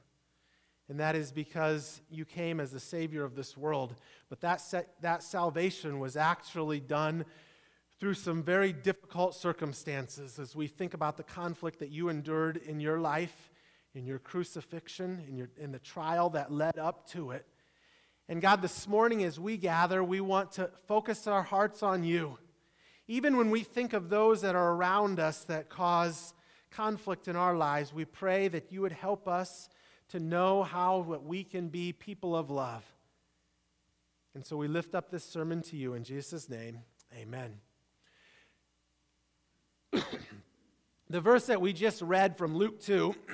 And 0.90 1.00
that 1.00 1.16
is 1.16 1.32
because 1.32 2.02
you 2.10 2.26
came 2.26 2.60
as 2.60 2.72
the 2.72 2.80
Savior 2.82 3.24
of 3.24 3.36
this 3.36 3.56
world. 3.56 3.96
But 4.28 4.42
that, 4.42 4.62
that 5.00 5.24
salvation 5.24 6.00
was 6.00 6.18
actually 6.18 6.82
done 6.82 7.24
through 8.02 8.16
some 8.16 8.44
very 8.44 8.74
difficult 8.74 9.34
circumstances 9.34 10.40
as 10.40 10.58
we 10.58 10.68
think 10.68 10.94
about 10.94 11.16
the 11.16 11.24
conflict 11.24 11.80
that 11.80 11.90
you 11.90 12.10
endured 12.10 12.58
in 12.58 12.82
your 12.82 13.00
life, 13.00 13.50
in 13.96 14.06
your 14.06 14.20
crucifixion, 14.20 15.24
in, 15.30 15.38
your, 15.38 15.50
in 15.58 15.72
the 15.72 15.80
trial 15.80 16.30
that 16.32 16.52
led 16.52 16.78
up 16.78 17.08
to 17.12 17.32
it. 17.32 17.46
And 18.30 18.44
God, 18.44 18.62
this 18.62 18.88
morning 18.88 19.24
as 19.24 19.40
we 19.40 19.58
gather, 19.58 20.04
we 20.04 20.22
want 20.22 20.52
to 20.52 20.70
focus 20.88 21.26
our 21.26 21.42
hearts 21.42 21.82
on 21.82 22.04
you. 22.04 22.38
Even 23.08 23.38
when 23.38 23.50
we 23.50 23.64
think 23.64 23.92
of 23.92 24.10
those 24.10 24.42
that 24.42 24.54
are 24.54 24.74
around 24.74 25.20
us 25.20 25.46
that 25.46 25.68
cause 25.68 26.36
conflict 26.70 27.28
in 27.28 27.36
our 27.36 27.58
lives, 27.58 27.92
we 27.92 28.06
pray 28.06 28.48
that 28.48 28.72
you 28.72 28.82
would 28.82 28.92
help 28.92 29.28
us 29.28 29.68
to 30.10 30.20
know 30.20 30.62
how 30.62 31.08
that 31.10 31.24
we 31.24 31.44
can 31.44 31.70
be 31.70 31.92
people 31.92 32.36
of 32.36 32.52
love. 32.52 32.84
And 34.36 34.46
so 34.46 34.58
we 34.58 34.68
lift 34.68 34.94
up 34.94 35.10
this 35.10 35.24
sermon 35.24 35.64
to 35.64 35.76
you 35.76 35.96
in 35.96 36.04
Jesus' 36.04 36.48
name. 36.48 36.82
Amen. 37.18 37.56
the 41.10 41.20
verse 41.20 41.48
that 41.48 41.62
we 41.62 41.74
just 41.74 42.04
read 42.04 42.38
from 42.38 42.56
Luke 42.56 42.80
2. 42.80 43.16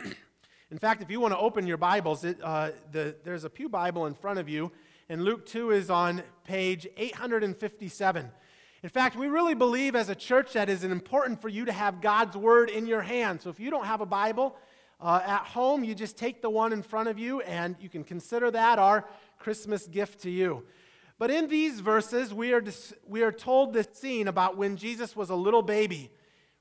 In 0.71 0.79
fact, 0.79 1.01
if 1.01 1.11
you 1.11 1.19
want 1.19 1.33
to 1.33 1.37
open 1.37 1.67
your 1.67 1.77
Bibles, 1.77 2.23
it, 2.23 2.39
uh, 2.41 2.71
the, 2.91 3.15
there's 3.23 3.43
a 3.43 3.49
Pew 3.49 3.69
Bible 3.69 4.07
in 4.07 4.13
front 4.13 4.39
of 4.39 4.49
you 4.49 4.71
and 5.07 5.23
Luke 5.23 5.45
2 5.45 5.71
is 5.71 5.89
on 5.91 6.23
page 6.45 6.87
857. 6.97 8.31
In 8.81 8.89
fact, 8.89 9.15
we 9.15 9.27
really 9.27 9.53
believe 9.53 9.95
as 9.95 10.09
a 10.09 10.15
church 10.15 10.53
that 10.53 10.67
it 10.67 10.73
is 10.73 10.83
important 10.83 11.39
for 11.41 11.49
you 11.49 11.65
to 11.65 11.71
have 11.71 12.01
God's 12.01 12.35
Word 12.35 12.69
in 12.69 12.87
your 12.87 13.01
hand. 13.01 13.41
So 13.41 13.51
if 13.51 13.59
you 13.59 13.69
don't 13.69 13.85
have 13.85 14.01
a 14.01 14.05
Bible 14.05 14.55
uh, 14.99 15.21
at 15.23 15.43
home, 15.45 15.83
you 15.83 15.93
just 15.93 16.17
take 16.17 16.41
the 16.41 16.49
one 16.49 16.73
in 16.73 16.81
front 16.81 17.07
of 17.07 17.19
you 17.19 17.41
and 17.41 17.75
you 17.79 17.87
can 17.87 18.03
consider 18.03 18.49
that 18.51 18.79
our 18.79 19.05
Christmas 19.37 19.85
gift 19.85 20.21
to 20.21 20.31
you. 20.31 20.63
But 21.19 21.29
in 21.29 21.47
these 21.47 21.81
verses, 21.81 22.33
we 22.33 22.51
are, 22.53 22.61
dis- 22.61 22.93
we 23.07 23.21
are 23.21 23.31
told 23.31 23.73
this 23.73 23.87
scene 23.93 24.27
about 24.27 24.57
when 24.57 24.75
Jesus 24.75 25.15
was 25.15 25.29
a 25.29 25.35
little 25.35 25.61
baby. 25.61 26.11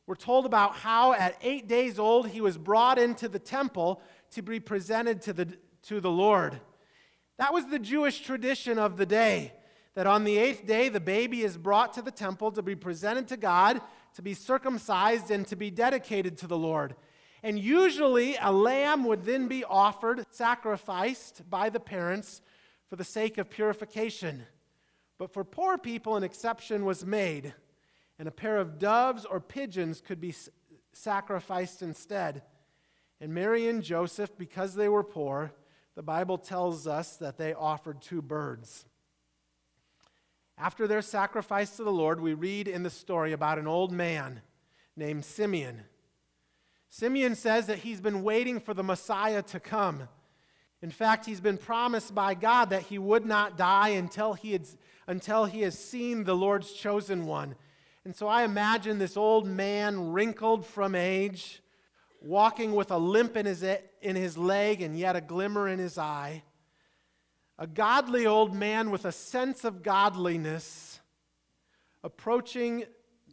We're 0.07 0.17
told 0.17 0.45
about 0.45 0.77
how 0.77 1.15
at 1.15 1.37
eight 1.41 1.67
days 1.67 1.99
old 1.99 2.29
he 2.29 2.43
was 2.43 2.59
brought 2.59 2.99
into 2.99 3.27
the 3.27 3.39
temple 3.39 4.03
to 4.33 4.43
be 4.43 4.61
presented 4.61 5.23
to 5.23 5.33
the, 5.33 5.49
to 5.85 6.01
the 6.01 6.11
Lord. 6.11 6.61
That 7.39 7.53
was 7.53 7.69
the 7.69 7.79
Jewish 7.79 8.21
tradition 8.21 8.79
of 8.79 8.97
the 8.97 9.07
day, 9.07 9.53
that 9.95 10.07
on 10.07 10.25
the 10.25 10.39
eighth 10.39 10.67
day 10.67 10.89
the 10.89 11.01
baby 11.01 11.43
is 11.43 11.59
brought 11.59 11.93
to 11.95 12.03
the 12.03 12.11
temple 12.11 12.53
to 12.53 12.63
be 12.63 12.77
presented 12.77 13.29
to 13.29 13.37
God, 13.37 13.81
to 14.15 14.23
be 14.23 14.35
circumcised, 14.35 15.31
and 15.31 15.47
to 15.49 15.57
be 15.57 15.71
dedicated 15.71 16.39
to 16.39 16.47
the 16.47 16.59
Lord. 16.59 16.95
And 17.43 17.59
usually 17.59 18.37
a 18.41 18.53
lamb 18.53 19.05
would 19.05 19.25
then 19.25 19.49
be 19.49 19.65
offered, 19.65 20.25
sacrificed 20.31 21.43
by 21.51 21.69
the 21.69 21.81
parents 21.81 22.41
for 22.89 22.97
the 22.97 23.05
sake 23.05 23.37
of 23.37 23.51
purification. 23.51 24.45
But 25.19 25.33
for 25.33 25.45
poor 25.45 25.77
people, 25.77 26.17
an 26.17 26.25
exception 26.25 26.85
was 26.85 27.05
made, 27.05 27.53
and 28.19 28.29
a 28.29 28.33
pair 28.33 28.59
of 28.59 28.79
doves 28.79 29.25
or 29.25 29.41
pigeons 29.41 30.01
could 30.01 30.21
be 30.21 30.35
sacrificed 30.93 31.83
instead. 31.83 32.43
And 33.21 33.35
Mary 33.35 33.69
and 33.69 33.83
Joseph, 33.83 34.37
because 34.39 34.75
they 34.75 34.89
were 34.89 35.05
poor, 35.05 35.53
the 35.97 36.03
Bible 36.03 36.39
tells 36.39 36.87
us 36.87 37.17
that 37.17 37.39
they 37.39 37.55
offered 37.55 38.01
two 38.01 38.21
birds. 38.21 38.87
After 40.57 40.87
their 40.87 41.03
sacrifice 41.03 41.77
to 41.77 41.85
the 41.85 41.93
Lord, 41.93 42.21
we 42.21 42.35
read 42.35 42.69
in 42.69 42.83
the 42.83 42.91
story 42.91 43.33
about 43.33 43.59
an 43.59 43.67
old 43.67 43.93
man 43.93 44.41
named 44.97 45.25
Simeon. 45.25 45.83
Simeon 46.91 47.35
says 47.35 47.67
that 47.67 47.79
he's 47.79 48.01
been 48.01 48.23
waiting 48.23 48.61
for 48.61 48.73
the 48.73 48.85
Messiah 48.85 49.43
to 49.43 49.59
come. 49.59 50.09
In 50.81 50.91
fact, 50.91 51.27
he's 51.27 51.41
been 51.41 51.59
promised 51.59 52.15
by 52.15 52.35
God 52.35 52.71
that 52.71 52.83
he 52.83 52.99
would 52.99 53.27
not 53.27 53.57
die 53.57 53.91
until 53.91 54.35
he, 54.35 54.53
had, 54.53 54.67
until 55.07 55.45
he 55.45 55.63
has 55.63 55.77
seen 55.77 56.23
the 56.23 56.37
Lord's 56.37 56.73
chosen 56.73 57.27
one. 57.27 57.57
And 58.05 58.15
so 58.15 58.29
I 58.29 58.45
imagine 58.45 58.99
this 58.99 59.17
old 59.17 59.47
man, 59.47 60.13
wrinkled 60.13 60.67
from 60.67 60.95
age, 60.95 61.63
walking 62.25 62.75
with 62.75 62.91
a 62.91 62.99
limp 62.99 63.37
in 63.37 63.47
his, 63.47 63.63
in 63.63 64.17
his 64.17 64.39
leg 64.39 64.81
and 64.81 64.99
yet 64.99 65.15
a 65.15 65.21
glimmer 65.21 65.69
in 65.69 65.79
his 65.79 65.99
eye. 65.99 66.43
A 67.59 67.67
godly 67.67 68.27
old 68.27 68.55
man 68.55 68.91
with 68.91 69.05
a 69.05 69.13
sense 69.13 69.65
of 69.65 69.83
godliness 69.83 71.01
approaching 72.03 72.85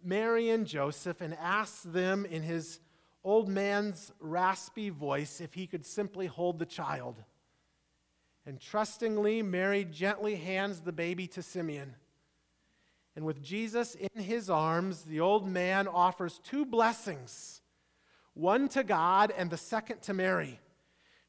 Mary 0.03 0.50
and 0.50 0.67
Joseph 0.67 1.21
and 1.21 1.36
asks 1.36 1.81
them 1.83 2.25
in 2.25 2.43
his 2.43 2.79
old 3.24 3.48
man's 3.48 4.12
raspy 4.19 4.89
voice 4.89 5.41
if 5.41 5.53
he 5.53 5.67
could 5.67 5.86
simply 5.86 6.27
hold 6.27 6.60
the 6.60 6.65
child. 6.65 7.24
And 8.45 8.60
trustingly, 8.60 9.41
Mary 9.41 9.86
gently 9.86 10.36
hands 10.36 10.81
the 10.81 10.91
baby 10.91 11.27
to 11.27 11.41
Simeon. 11.41 11.95
And 13.15 13.25
with 13.25 13.41
Jesus 13.41 13.95
in 13.95 14.24
his 14.24 14.50
arms, 14.50 15.03
the 15.03 15.19
old 15.19 15.48
man 15.48 15.88
offers 15.88 16.39
two 16.43 16.65
blessings 16.65 17.61
one 18.34 18.68
to 18.70 18.84
God 18.84 19.34
and 19.36 19.50
the 19.50 19.58
second 19.58 20.02
to 20.04 20.14
Mary. 20.14 20.60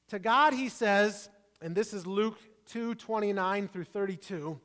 To 0.09 0.19
God, 0.19 0.55
he 0.55 0.69
says, 0.69 1.29
and 1.61 1.75
this 1.75 1.93
is 1.93 2.07
Luke 2.07 2.39
2 2.67 2.95
29 2.95 3.69
through 3.69 3.85
32. 3.85 4.61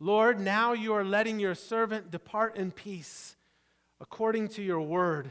Lord, 0.00 0.40
now 0.40 0.72
you 0.72 0.92
are 0.94 1.04
letting 1.04 1.38
your 1.38 1.54
servant 1.54 2.10
depart 2.10 2.56
in 2.56 2.70
peace 2.70 3.36
according 4.00 4.48
to 4.48 4.62
your 4.62 4.80
word. 4.80 5.30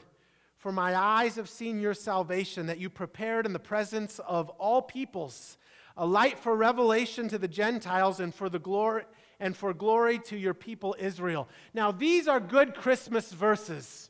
For 0.58 0.72
my 0.72 0.96
eyes 0.96 1.36
have 1.36 1.50
seen 1.50 1.82
your 1.82 1.94
salvation 1.94 2.68
that 2.68 2.80
you 2.80 2.90
prepared 2.90 3.46
in 3.46 3.52
the 3.52 3.60
presence 3.60 4.20
of 4.20 4.50
all 4.52 4.82
peoples, 4.82 5.58
a 5.98 6.06
light 6.06 6.40
for 6.40 6.56
revelation 6.56 7.28
to 7.28 7.38
the 7.38 7.50
Gentiles 7.50 8.22
and 8.22 8.34
for 8.34 8.50
the 8.50 8.60
glory 8.60 9.04
and 9.40 9.58
for 9.58 9.74
glory 9.74 10.20
to 10.20 10.38
your 10.38 10.54
people 10.54 10.96
Israel. 10.98 11.50
Now 11.74 11.92
these 11.92 12.30
are 12.30 12.40
good 12.40 12.74
Christmas 12.76 13.32
verses. 13.32 14.10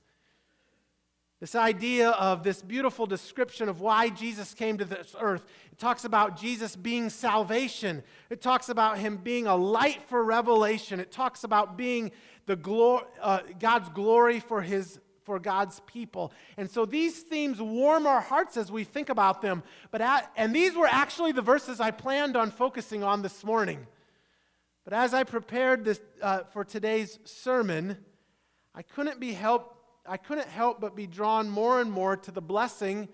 This 1.43 1.55
idea 1.55 2.11
of 2.11 2.41
this 2.41 2.61
beautiful 2.61 3.05
description 3.05 3.67
of 3.67 3.81
why 3.81 4.07
Jesus 4.07 4.53
came 4.53 4.77
to 4.77 4.85
this 4.85 5.13
earth. 5.19 5.45
It 5.73 5.77
talks 5.77 6.05
about 6.05 6.39
Jesus 6.39 6.77
being 6.77 7.09
salvation. 7.09 8.01
It 8.29 8.41
talks 8.41 8.69
about 8.69 8.97
him 8.97 9.17
being 9.17 9.45
a 9.45 9.55
light 9.57 10.01
for 10.03 10.23
revelation. 10.23 11.01
It 11.01 11.11
talks 11.11 11.43
about 11.43 11.75
being 11.75 12.13
the 12.45 12.57
uh, 13.21 13.39
God's 13.59 13.89
glory 13.89 14.39
for 14.39 14.61
his 14.61 15.01
for 15.25 15.37
God's 15.37 15.81
people. 15.81 16.31
And 16.55 16.71
so 16.71 16.85
these 16.85 17.19
themes 17.23 17.61
warm 17.61 18.07
our 18.07 18.21
hearts 18.21 18.55
as 18.55 18.71
we 18.71 18.85
think 18.85 19.09
about 19.09 19.41
them. 19.41 19.63
But 19.91 19.99
at, 19.99 20.31
and 20.37 20.55
these 20.55 20.75
were 20.75 20.87
actually 20.89 21.33
the 21.33 21.41
verses 21.41 21.81
I 21.81 21.91
planned 21.91 22.37
on 22.37 22.51
focusing 22.51 23.03
on 23.03 23.21
this 23.21 23.43
morning. 23.43 23.85
But 24.85 24.93
as 24.93 25.13
I 25.13 25.25
prepared 25.25 25.83
this 25.83 25.99
uh, 26.21 26.43
for 26.53 26.63
today's 26.63 27.19
sermon, 27.25 27.97
I 28.73 28.81
couldn't 28.81 29.19
be 29.19 29.33
helped 29.33 29.73
I 30.05 30.17
couldn't 30.17 30.47
help 30.47 30.81
but 30.81 30.95
be 30.95 31.07
drawn 31.07 31.49
more 31.49 31.79
and 31.79 31.91
more 31.91 32.17
to 32.17 32.31
the 32.31 32.41
blessing 32.41 33.07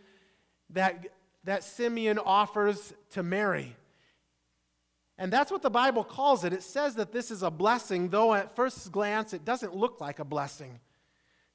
that, 0.72 1.08
that 1.44 1.64
Simeon 1.64 2.18
offers 2.18 2.94
to 3.12 3.24
Mary. 3.24 3.76
And 5.18 5.34
that's 5.34 5.52
what 5.52 5.62
the 5.62 5.70
Bible 5.70 6.04
calls 6.04 6.46
it. 6.46 6.54
It 6.54 6.64
says 6.64 6.96
that 6.96 7.12
this 7.12 7.30
is 7.30 7.44
a 7.44 7.52
blessing, 7.52 8.10
though 8.10 8.34
at 8.34 8.56
first 8.56 8.92
glance 8.92 9.34
it 9.34 9.46
doesn't 9.46 9.76
look 9.76 10.00
like 10.00 10.20
a 10.20 10.26
blessing. 10.26 10.80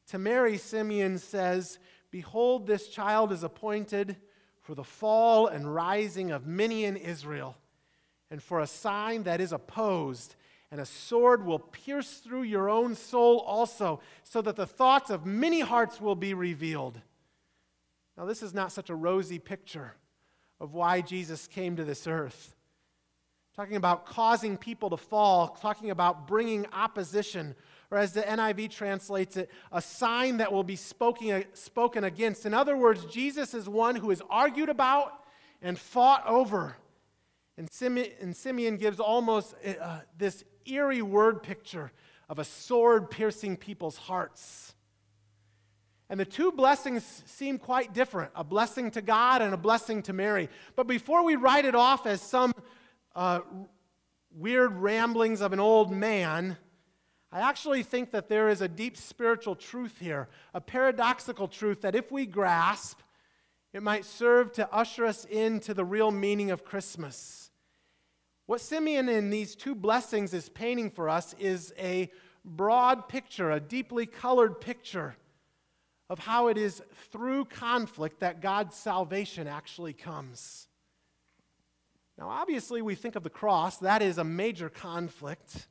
To 0.09 0.19
Mary, 0.19 0.59
Simeon 0.59 1.19
says, 1.19 1.79
Behold, 2.11 2.67
this 2.67 2.89
child 2.89 3.33
is 3.33 3.43
appointed 3.43 4.17
for 4.61 4.75
the 4.75 4.85
fall 4.85 5.47
and 5.47 5.75
rising 5.75 6.31
of 6.31 6.47
many 6.47 6.85
in 6.85 6.97
Israel, 6.97 7.57
and 8.31 8.43
for 8.43 8.61
a 8.61 8.67
sign 8.67 9.25
that 9.25 9.41
is 9.41 9.53
opposed 9.53 10.37
and 10.75 10.81
a 10.81 10.87
sword 10.87 11.47
will 11.47 11.61
pierce 11.61 12.15
through 12.15 12.43
your 12.43 12.69
own 12.69 12.97
soul 12.97 13.39
also, 13.47 14.01
so 14.25 14.43
that 14.43 14.57
the 14.57 14.67
thoughts 14.67 15.09
of 15.09 15.25
many 15.25 15.61
hearts 15.61 16.01
will 16.01 16.17
be 16.17 16.35
revealed. 16.35 17.01
Now, 18.19 18.25
this 18.25 18.43
is 18.43 18.53
not 18.53 18.73
such 18.73 18.91
a 18.91 18.95
rosy 18.97 19.39
picture 19.39 19.95
of 20.59 20.75
why 20.75 21.01
Jesus 21.01 21.47
came 21.47 21.77
to 21.77 21.85
this 21.85 22.09
earth. 22.09 22.57
Talking 23.55 23.77
about 23.77 24.05
causing 24.05 24.57
people 24.57 24.91
to 24.91 24.97
fall, 24.97 25.47
talking 25.47 25.91
about 25.91 26.27
bringing 26.27 26.67
opposition, 26.73 27.55
or 27.93 27.99
as 27.99 28.13
the 28.13 28.23
NIV 28.23 28.73
translates 28.73 29.37
it, 29.37 29.53
a 29.71 29.81
sign 29.81 30.39
that 30.39 30.53
will 30.53 30.65
be 30.65 30.75
spoken, 30.75 31.45
spoken 31.53 32.03
against. 32.03 32.47
In 32.47 32.53
other 32.53 32.77
words, 32.77 33.05
Jesus 33.05 33.55
is 33.55 33.69
one 33.69 33.95
who 33.95 34.11
is 34.11 34.21
argued 34.29 34.71
about 34.71 35.23
and 35.63 35.79
fought 35.79 36.27
over. 36.27 36.75
And 37.57 37.71
Simeon, 37.71 38.11
and 38.21 38.37
Simeon 38.37 38.77
gives 38.77 38.99
almost 38.99 39.55
uh, 39.81 40.01
this 40.19 40.45
eerie 40.67 41.03
word 41.03 41.43
picture 41.43 41.93
of 42.29 42.39
a 42.39 42.45
sword 42.45 43.11
piercing 43.11 43.57
people's 43.57 43.97
hearts. 43.97 44.75
And 46.11 46.21
the 46.21 46.25
two 46.25 46.53
blessings 46.53 47.23
seem 47.27 47.59
quite 47.59 47.95
different 47.95 48.33
a 48.35 48.45
blessing 48.45 48.91
to 48.93 49.03
God 49.03 49.41
and 49.43 49.55
a 49.55 49.57
blessing 49.57 50.03
to 50.03 50.13
Mary. 50.13 50.49
But 50.77 50.87
before 50.87 51.25
we 51.25 51.37
write 51.37 51.65
it 51.65 51.75
off 51.75 52.07
as 52.07 52.21
some 52.21 52.53
uh, 53.15 53.41
weird 54.33 54.77
ramblings 54.77 55.41
of 55.41 55.53
an 55.53 55.61
old 55.61 55.91
man, 55.91 56.57
I 57.33 57.41
actually 57.41 57.83
think 57.83 58.11
that 58.13 58.29
there 58.29 58.49
is 58.49 58.61
a 58.61 58.69
deep 58.69 58.97
spiritual 58.97 59.57
truth 59.57 59.97
here, 59.99 60.29
a 60.53 60.61
paradoxical 60.61 61.49
truth 61.49 61.81
that 61.81 61.95
if 61.95 62.13
we 62.13 62.27
grasp, 62.27 63.01
it 63.73 63.83
might 63.83 64.05
serve 64.05 64.53
to 64.53 64.73
usher 64.73 65.05
us 65.05 65.25
into 65.25 65.75
the 65.75 65.85
real 65.85 66.13
meaning 66.13 66.53
of 66.53 66.65
Christmas. 66.65 67.44
What 68.47 68.61
Simeon 68.61 69.09
in 69.09 69.31
these 69.31 69.55
two 69.55 69.75
blessings 69.75 70.35
is 70.35 70.51
painting 70.51 70.91
for 70.91 71.09
us 71.09 71.35
is 71.39 71.73
a 71.79 72.11
broad 72.45 73.09
picture, 73.09 73.51
a 73.51 73.59
deeply 73.59 74.05
colored 74.05 74.61
picture 74.61 75.17
of 76.11 76.19
how 76.19 76.49
it 76.49 76.59
is 76.59 76.83
through 77.11 77.47
conflict 77.47 78.21
that 78.21 78.43
God's 78.43 78.77
salvation 78.77 79.47
actually 79.47 79.95
comes. 79.95 80.69
Now, 82.19 82.29
obviously, 82.29 82.83
we 82.83 82.95
think 82.95 83.17
of 83.17 83.23
the 83.23 83.31
cross, 83.31 83.79
that 83.79 84.03
is 84.03 84.19
a 84.19 84.25
major 84.25 84.69
conflict. 84.69 85.67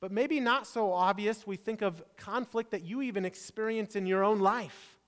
But 0.00 0.10
maybe 0.10 0.40
not 0.40 0.66
so 0.66 0.90
obvious, 0.92 1.46
we 1.46 1.56
think 1.56 1.82
of 1.82 2.02
conflict 2.16 2.70
that 2.70 2.82
you 2.82 3.02
even 3.02 3.26
experience 3.26 3.94
in 3.94 4.06
your 4.06 4.24
own 4.24 4.40
life. 4.40 4.98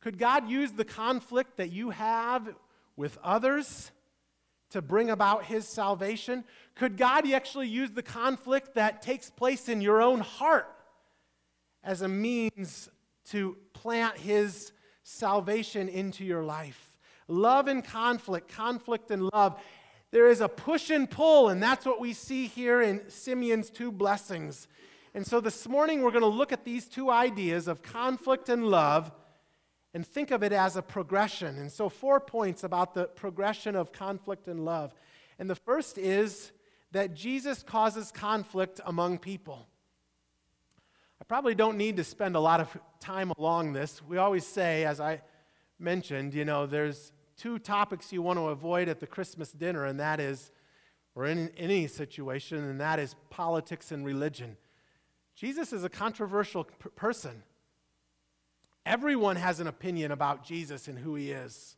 Could 0.00 0.18
God 0.18 0.48
use 0.48 0.72
the 0.72 0.84
conflict 0.84 1.58
that 1.58 1.70
you 1.70 1.90
have 1.90 2.54
with 2.96 3.18
others 3.22 3.92
to 4.70 4.80
bring 4.82 5.10
about 5.10 5.44
his 5.44 5.66
salvation? 5.66 6.44
Could 6.74 6.96
God 6.96 7.30
actually 7.30 7.68
use 7.68 7.90
the 7.90 8.02
conflict 8.02 8.74
that 8.74 9.02
takes 9.02 9.30
place 9.30 9.68
in 9.68 9.80
your 9.80 10.00
own 10.00 10.20
heart 10.20 10.68
as 11.82 12.02
a 12.02 12.08
means 12.08 12.88
to 13.26 13.56
plant 13.72 14.16
his 14.16 14.72
salvation 15.02 15.88
into 15.88 16.24
your 16.24 16.42
life? 16.42 16.96
Love 17.28 17.68
and 17.68 17.84
conflict, 17.84 18.48
conflict 18.48 19.10
and 19.10 19.28
love. 19.32 19.60
There 20.10 20.28
is 20.28 20.40
a 20.40 20.48
push 20.48 20.90
and 20.90 21.08
pull, 21.08 21.48
and 21.48 21.62
that's 21.62 21.86
what 21.86 22.00
we 22.00 22.12
see 22.12 22.46
here 22.46 22.82
in 22.82 23.08
Simeon's 23.08 23.70
two 23.70 23.92
blessings. 23.92 24.66
And 25.14 25.26
so 25.26 25.40
this 25.40 25.68
morning 25.68 26.02
we're 26.02 26.10
going 26.10 26.22
to 26.22 26.26
look 26.26 26.52
at 26.52 26.64
these 26.64 26.86
two 26.86 27.10
ideas 27.10 27.68
of 27.68 27.82
conflict 27.82 28.48
and 28.48 28.64
love 28.64 29.12
and 29.92 30.06
think 30.06 30.30
of 30.30 30.42
it 30.42 30.52
as 30.52 30.76
a 30.76 30.82
progression. 30.82 31.58
And 31.58 31.70
so, 31.70 31.88
four 31.88 32.20
points 32.20 32.64
about 32.64 32.94
the 32.94 33.06
progression 33.06 33.74
of 33.76 33.92
conflict 33.92 34.48
and 34.48 34.64
love. 34.64 34.94
And 35.38 35.48
the 35.48 35.56
first 35.56 35.98
is 35.98 36.52
that 36.92 37.14
Jesus 37.14 37.62
causes 37.62 38.10
conflict 38.10 38.80
among 38.84 39.18
people. 39.18 39.66
I 41.20 41.24
probably 41.24 41.54
don't 41.54 41.76
need 41.76 41.96
to 41.98 42.04
spend 42.04 42.34
a 42.34 42.40
lot 42.40 42.60
of 42.60 42.76
time 42.98 43.32
along 43.38 43.72
this. 43.72 44.02
We 44.02 44.16
always 44.18 44.46
say, 44.46 44.84
as 44.84 45.00
I 45.00 45.22
mentioned, 45.78 46.34
you 46.34 46.44
know, 46.44 46.66
there's 46.66 47.12
two 47.36 47.58
topics 47.58 48.12
you 48.12 48.22
want 48.22 48.38
to 48.38 48.48
avoid 48.48 48.88
at 48.88 49.00
the 49.00 49.06
Christmas 49.06 49.52
dinner, 49.52 49.84
and 49.86 50.00
that 50.00 50.20
is, 50.20 50.50
or 51.14 51.26
in 51.26 51.50
any 51.56 51.86
situation, 51.86 52.58
and 52.58 52.80
that 52.80 52.98
is 52.98 53.14
politics 53.30 53.92
and 53.92 54.04
religion. 54.04 54.56
Jesus 55.34 55.72
is 55.72 55.84
a 55.84 55.88
controversial 55.88 56.64
p- 56.64 56.90
person. 56.96 57.42
Everyone 58.86 59.36
has 59.36 59.60
an 59.60 59.66
opinion 59.66 60.10
about 60.12 60.44
Jesus 60.44 60.88
and 60.88 60.98
who 60.98 61.14
he 61.14 61.30
is. 61.30 61.76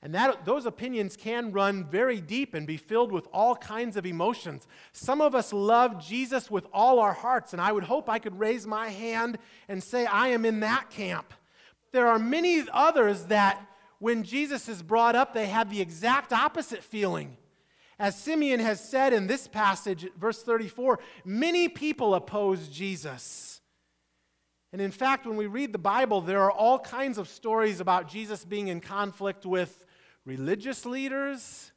And 0.00 0.14
that, 0.14 0.44
those 0.44 0.64
opinions 0.64 1.16
can 1.16 1.50
run 1.50 1.84
very 1.84 2.20
deep 2.20 2.54
and 2.54 2.66
be 2.66 2.76
filled 2.76 3.10
with 3.10 3.26
all 3.32 3.56
kinds 3.56 3.96
of 3.96 4.06
emotions. 4.06 4.68
Some 4.92 5.20
of 5.20 5.34
us 5.34 5.52
love 5.52 6.04
Jesus 6.04 6.50
with 6.50 6.66
all 6.72 7.00
our 7.00 7.12
hearts, 7.12 7.52
and 7.52 7.60
I 7.60 7.72
would 7.72 7.82
hope 7.82 8.08
I 8.08 8.20
could 8.20 8.38
raise 8.38 8.64
my 8.64 8.90
hand 8.90 9.38
and 9.66 9.82
say, 9.82 10.06
I 10.06 10.28
am 10.28 10.44
in 10.44 10.60
that 10.60 10.90
camp. 10.90 11.34
There 11.90 12.06
are 12.06 12.18
many 12.18 12.62
others 12.72 13.24
that 13.24 13.60
when 13.98 14.22
Jesus 14.22 14.68
is 14.68 14.82
brought 14.82 15.16
up, 15.16 15.34
they 15.34 15.46
have 15.46 15.68
the 15.68 15.80
exact 15.80 16.32
opposite 16.32 16.84
feeling. 16.84 17.36
As 17.98 18.16
Simeon 18.16 18.60
has 18.60 18.80
said 18.80 19.12
in 19.12 19.26
this 19.26 19.48
passage, 19.48 20.06
verse 20.16 20.40
34, 20.44 21.00
many 21.24 21.68
people 21.68 22.14
oppose 22.14 22.68
Jesus. 22.68 23.47
And 24.72 24.82
in 24.82 24.90
fact, 24.90 25.26
when 25.26 25.36
we 25.36 25.46
read 25.46 25.72
the 25.72 25.78
Bible, 25.78 26.20
there 26.20 26.42
are 26.42 26.52
all 26.52 26.78
kinds 26.78 27.16
of 27.16 27.28
stories 27.28 27.80
about 27.80 28.08
Jesus 28.08 28.44
being 28.44 28.68
in 28.68 28.80
conflict 28.80 29.46
with 29.46 29.84
religious 30.24 30.84
leaders 30.84 31.72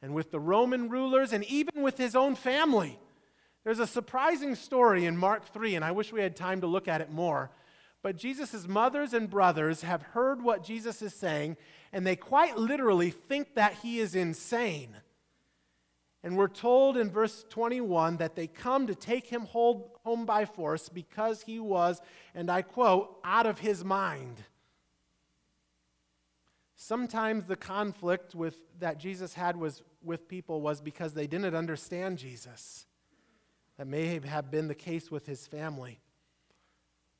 and 0.00 0.14
with 0.14 0.30
the 0.30 0.40
Roman 0.40 0.88
rulers 0.88 1.32
and 1.32 1.44
even 1.44 1.82
with 1.82 1.98
his 1.98 2.16
own 2.16 2.34
family. 2.34 2.98
There's 3.62 3.78
a 3.78 3.86
surprising 3.86 4.54
story 4.54 5.04
in 5.04 5.18
Mark 5.18 5.52
3, 5.52 5.74
and 5.74 5.84
I 5.84 5.90
wish 5.90 6.12
we 6.12 6.22
had 6.22 6.34
time 6.34 6.62
to 6.62 6.66
look 6.66 6.88
at 6.88 7.02
it 7.02 7.10
more. 7.10 7.50
But 8.02 8.16
Jesus' 8.16 8.66
mothers 8.66 9.12
and 9.12 9.28
brothers 9.28 9.82
have 9.82 10.00
heard 10.00 10.42
what 10.42 10.64
Jesus 10.64 11.02
is 11.02 11.12
saying, 11.12 11.58
and 11.92 12.06
they 12.06 12.16
quite 12.16 12.56
literally 12.56 13.10
think 13.10 13.54
that 13.54 13.74
he 13.82 14.00
is 14.00 14.14
insane. 14.14 14.96
And 16.22 16.36
we're 16.36 16.48
told 16.48 16.96
in 16.98 17.10
verse 17.10 17.44
21 17.48 18.18
that 18.18 18.36
they 18.36 18.46
come 18.46 18.86
to 18.86 18.94
take 18.94 19.26
him 19.26 19.46
home 19.46 20.26
by 20.26 20.44
force 20.44 20.88
because 20.88 21.42
he 21.42 21.58
was, 21.58 22.02
and 22.34 22.50
I 22.50 22.62
quote, 22.62 23.18
out 23.24 23.46
of 23.46 23.60
his 23.60 23.84
mind. 23.84 24.42
Sometimes 26.76 27.46
the 27.46 27.56
conflict 27.56 28.34
with, 28.34 28.58
that 28.80 28.98
Jesus 28.98 29.34
had 29.34 29.56
was, 29.56 29.82
with 30.02 30.28
people 30.28 30.60
was 30.60 30.80
because 30.80 31.14
they 31.14 31.26
didn't 31.26 31.54
understand 31.54 32.18
Jesus. 32.18 32.86
That 33.78 33.86
may 33.86 34.20
have 34.24 34.50
been 34.50 34.68
the 34.68 34.74
case 34.74 35.10
with 35.10 35.24
his 35.26 35.46
family. 35.46 36.00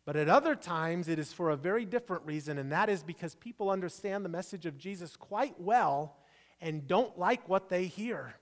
But 0.05 0.17
at 0.17 0.29
other 0.29 0.55
times, 0.55 1.09
it 1.09 1.19
is 1.19 1.33
for 1.33 1.51
a 1.51 1.57
very 1.57 1.87
different 1.87 2.27
reason, 2.27 2.59
and 2.59 2.73
that 2.73 2.91
is 2.91 3.03
because 3.03 3.35
people 3.35 3.71
understand 3.71 4.25
the 4.25 4.31
message 4.31 4.67
of 4.67 4.77
Jesus 4.77 5.17
quite 5.17 5.59
well 5.59 6.17
and 6.61 6.87
don't 6.87 7.19
like 7.19 7.49
what 7.49 7.71
they 7.71 7.87
hear. 7.87 8.35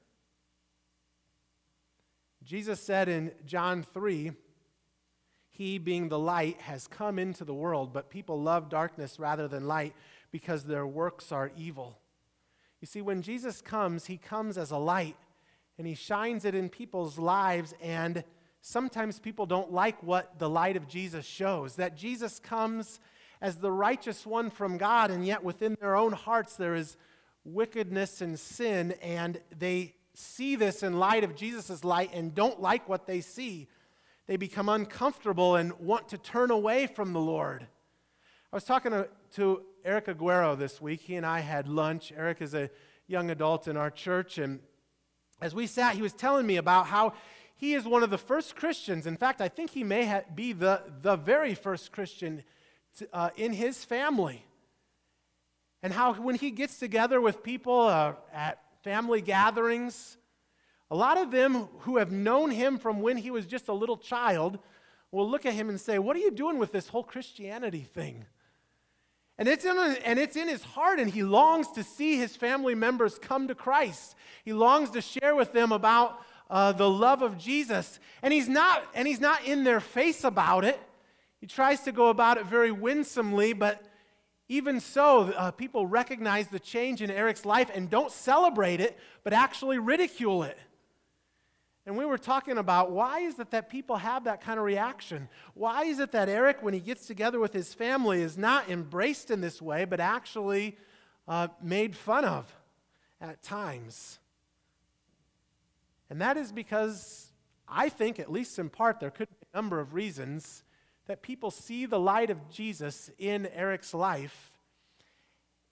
Jesus 2.49 2.81
said 2.81 3.11
in 3.11 3.31
John 3.45 3.83
3, 3.93 4.33
He, 5.51 5.77
being 5.77 6.09
the 6.09 6.19
light, 6.19 6.59
has 6.63 6.87
come 6.87 7.19
into 7.19 7.45
the 7.45 7.53
world, 7.53 7.93
but 7.93 8.09
people 8.09 8.41
love 8.41 8.71
darkness 8.71 9.19
rather 9.19 9.47
than 9.49 9.69
light 9.69 9.95
because 10.31 10.65
their 10.65 10.87
works 10.87 11.31
are 11.31 11.53
evil. 11.59 11.99
You 12.81 12.87
see, 12.87 13.03
when 13.03 13.21
Jesus 13.21 13.61
comes, 13.61 14.07
He 14.07 14.17
comes 14.17 14.57
as 14.57 14.71
a 14.71 14.79
light 14.79 15.19
and 15.77 15.87
He 15.87 15.95
shines 15.95 16.47
it 16.47 16.55
in 16.55 16.71
people's 16.71 17.19
lives 17.19 17.75
and 17.83 18.25
sometimes 18.63 19.19
people 19.19 19.45
don't 19.45 19.71
like 19.71 20.03
what 20.03 20.39
the 20.39 20.49
light 20.49 20.79
of 20.79 20.89
Jesus 20.89 21.27
shows. 21.27 21.75
That 21.75 21.99
Jesus 21.99 22.39
comes 22.39 22.99
as 23.43 23.57
the 23.57 23.71
righteous 23.71 24.25
one 24.25 24.49
from 24.49 24.79
God, 24.79 25.11
and 25.11 25.27
yet 25.27 25.45
within 25.45 25.77
their 25.83 25.97
own 25.97 26.13
hearts 26.13 26.57
there 26.57 26.75
is 26.75 26.97
wickedness 27.45 28.23
and 28.23 28.41
sin, 28.41 28.93
and 29.03 29.39
they 29.59 29.97
see 30.19 30.57
this 30.57 30.83
in 30.83 30.99
light 30.99 31.23
of 31.23 31.37
Jesus' 31.37 31.85
light 31.85 32.11
and 32.13 32.35
don't 32.35 32.61
like 32.61 32.89
what 32.89 33.07
they 33.07 33.21
see. 33.21 33.69
They 34.27 34.37
become 34.37 34.69
uncomfortable 34.69 35.55
and 35.57 35.73
want 35.79 36.09
to 36.09 36.19
turn 36.19 36.51
away 36.51 36.87
from 36.87 37.13
the 37.13 37.21
Lord. 37.21 37.67
I 38.53 38.57
was 38.57 38.65
talking 38.65 38.91
to, 38.93 39.09
to 39.37 39.63
Eric 39.85 40.07
Aguero 40.07 40.59
this 40.59 40.81
week. 40.81 41.03
He 41.03 41.15
and 41.15 41.25
I 41.25 41.41
had 41.41 41.69
lunch. 41.69 42.13
Eric 42.17 42.43
is 42.43 42.53
a 42.53 42.69
young 43.07 43.31
adult 43.31 43.69
in 43.69 43.77
our 43.77 43.91
church, 43.91 44.39
and 44.39 44.61
as 45.41 45.55
we 45.55 45.67
sat, 45.67 45.95
he 45.95 46.03
was 46.03 46.13
telling 46.13 46.47
me 46.47 46.57
about 46.57 46.87
how 46.87 47.13
he 47.55 47.75
is 47.75 47.85
one 47.85 48.03
of 48.03 48.11
the 48.11 48.19
first 48.19 48.57
Christians. 48.57 49.07
In 49.07 49.17
fact, 49.17 49.41
I 49.41 49.49
think 49.49 49.71
he 49.71 49.85
may 49.85 50.05
ha- 50.05 50.23
be 50.35 50.53
the, 50.53 50.83
the 51.01 51.17
very 51.17 51.55
first 51.55 51.93
Christian 51.93 52.43
to, 52.99 53.09
uh, 53.13 53.31
in 53.37 53.53
his 53.53 53.85
family. 53.85 54.45
And 55.83 55.93
how, 55.93 56.15
when 56.15 56.35
he 56.35 56.51
gets 56.51 56.79
together 56.79 57.21
with 57.21 57.43
people 57.43 57.81
uh, 57.81 58.15
at 58.33 58.59
family 58.89 59.21
gatherings, 59.21 60.17
a 60.91 60.97
lot 60.97 61.19
of 61.19 61.31
them 61.31 61.69
who 61.81 61.99
have 61.99 62.11
known 62.11 62.51
him 62.51 62.79
from 62.79 63.03
when 63.03 63.19
he 63.19 63.31
was 63.31 63.45
just 63.45 63.69
a 63.69 63.73
little 63.75 63.99
child 63.99 64.59
will 65.13 65.29
look 65.29 65.45
at 65.45 65.53
him 65.53 65.69
and 65.69 65.79
say, 65.79 65.99
What 65.99 66.17
are 66.17 66.21
you 66.21 66.31
doing 66.31 66.57
with 66.57 66.73
this 66.73 66.89
whole 66.89 67.05
Christianity 67.05 67.83
thing? 67.83 68.25
And 69.37 69.47
it's, 69.47 69.67
in 69.67 69.77
and 69.77 70.19
it's 70.19 70.37
in 70.37 70.49
his 70.49 70.65
heart, 70.65 71.01
and 71.01 71.11
he 71.11 71.23
longs 71.23 71.71
to 71.73 71.85
see 71.85 72.17
his 72.17 72.35
family 72.35 72.75
members 72.75 73.19
come 73.19 73.47
to 73.49 73.55
Christ. 73.55 74.15
He 74.43 74.55
longs 74.55 74.89
to 74.93 75.03
share 75.03 75.37
with 75.37 75.53
them 75.53 75.71
about 75.71 76.23
uh, 76.49 76.73
the 76.73 76.89
love 76.89 77.21
of 77.21 77.37
Jesus. 77.37 78.01
And 78.23 78.33
he's, 78.33 78.49
not, 78.49 78.83
and 78.95 79.07
he's 79.07 79.21
not 79.21 79.45
in 79.45 79.65
their 79.65 79.81
face 79.81 80.25
about 80.25 80.65
it. 80.65 80.81
He 81.43 81.47
tries 81.47 81.81
to 81.81 81.93
go 81.93 82.09
about 82.09 82.39
it 82.39 82.47
very 82.47 82.73
winsomely, 82.73 83.53
but 83.53 83.85
even 84.49 84.81
so, 84.81 85.33
uh, 85.33 85.51
people 85.51 85.87
recognize 85.87 86.49
the 86.49 86.59
change 86.59 87.03
in 87.03 87.11
Eric's 87.11 87.45
life 87.45 87.71
and 87.75 87.91
don't 87.91 88.11
celebrate 88.11 88.81
it, 88.81 88.99
but 89.23 89.33
actually 89.33 89.79
ridicule 89.79 90.43
it. 90.43 90.59
And 91.85 91.97
we 91.97 92.05
were 92.05 92.19
talking 92.19 92.59
about 92.59 92.91
why 92.91 93.21
is 93.21 93.39
it 93.39 93.51
that 93.51 93.71
people 93.71 93.97
have 93.97 94.25
that 94.25 94.41
kind 94.43 94.59
of 94.59 94.65
reaction? 94.65 95.29
Why 95.55 95.85
is 95.85 95.99
it 95.99 96.13
that 96.13 96.29
Eric, 96.29 96.63
when 96.63 96.75
he 96.75 96.81
gets 96.81 97.07
together 97.07 97.39
with 97.39 97.53
his 97.53 97.73
family, 97.73 98.21
is 98.21 98.37
not 98.37 98.71
embraced 98.71 99.31
in 99.31 99.41
this 99.41 99.61
way, 99.61 99.85
but 99.85 100.01
actually 100.01 100.77
uh, 101.27 101.49
made 101.63 101.97
fun 101.97 102.25
of 102.25 102.51
at 103.21 103.43
times? 103.43 104.19
And 106.11 106.21
that 106.21 106.37
is 106.37 106.53
because 106.53 107.33
I 107.67 107.89
think, 107.91 108.19
at 108.19 108.33
least 108.33 108.59
in 108.59 108.71
part, 108.71 109.01
there 109.01 109.11
could 109.11 109.29
be 109.29 109.47
a 109.53 109.57
number 109.57 109.79
of 109.79 109.95
reasons 109.95 110.63
that 111.09 111.23
people 111.23 111.51
see 111.51 111.87
the 111.87 111.99
light 111.99 112.31
of 112.31 112.49
Jesus 112.51 113.11
in 113.19 113.47
Eric's 113.47 113.93
life 113.93 114.53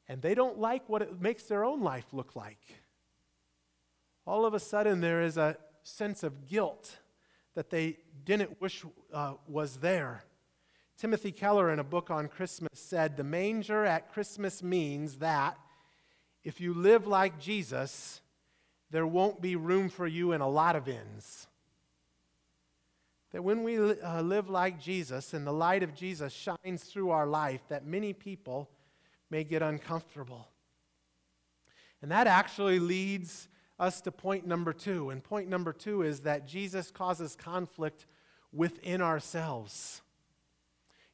and 0.09 0.23
they 0.23 0.35
don't 0.35 0.59
like 0.59 0.89
what 0.89 1.03
it 1.03 1.21
makes 1.21 1.45
their 1.45 1.65
own 1.65 1.83
life 1.83 2.07
look 2.13 2.35
like. 2.35 2.61
All 4.27 4.45
of 4.45 4.55
a 4.55 4.61
sudden, 4.61 5.01
there 5.01 5.23
is 5.23 5.37
a 5.37 5.57
sense 5.83 6.23
of 6.23 6.47
guilt 6.47 6.99
that 7.55 7.71
they 7.71 7.99
didn't 8.25 8.61
wish 8.61 8.85
uh, 9.13 9.35
was 9.47 9.77
there. 9.77 10.25
Timothy 10.97 11.33
Keller, 11.33 11.71
in 11.71 11.79
a 11.79 11.85
book 11.85 12.11
on 12.11 12.29
Christmas, 12.29 12.71
said 12.73 13.17
the 13.17 13.25
manger 13.25 13.85
at 13.85 14.13
Christmas 14.13 14.63
means 14.63 15.19
that 15.19 15.59
if 16.43 16.61
you 16.61 16.73
live 16.73 17.07
like 17.07 17.39
Jesus, 17.39 18.21
there 18.91 19.07
won't 19.07 19.43
be 19.43 19.57
room 19.57 19.89
for 19.89 20.07
you 20.07 20.33
in 20.33 20.41
a 20.41 20.49
lot 20.49 20.77
of 20.77 20.89
inns. 20.89 21.47
That 23.33 23.43
when 23.43 23.63
we 23.63 23.79
uh, 23.79 24.23
live 24.23 24.49
like 24.49 24.81
Jesus 24.81 25.35
and 25.35 25.47
the 25.47 25.53
light 25.53 25.83
of 25.83 25.95
Jesus 25.95 26.33
shines 26.33 26.85
through 26.85 27.11
our 27.11 27.27
life, 27.27 27.61
that 27.69 27.87
many 27.87 28.13
people 28.13 28.71
may 29.31 29.45
get 29.45 29.63
uncomfortable. 29.63 30.49
And 32.03 32.11
that 32.11 32.27
actually 32.27 32.79
leads 32.79 33.49
us 33.79 34.01
to 34.03 34.13
point 34.13 34.47
number 34.47 34.73
two. 34.73 35.11
And 35.11 35.23
point 35.23 35.49
number 35.49 35.73
two 35.73 36.03
is 36.03 36.21
that 36.21 36.47
Jesus 36.47 36.91
causes 36.91 37.37
conflict 37.37 38.07
within 38.53 39.03
ourselves. 39.03 40.03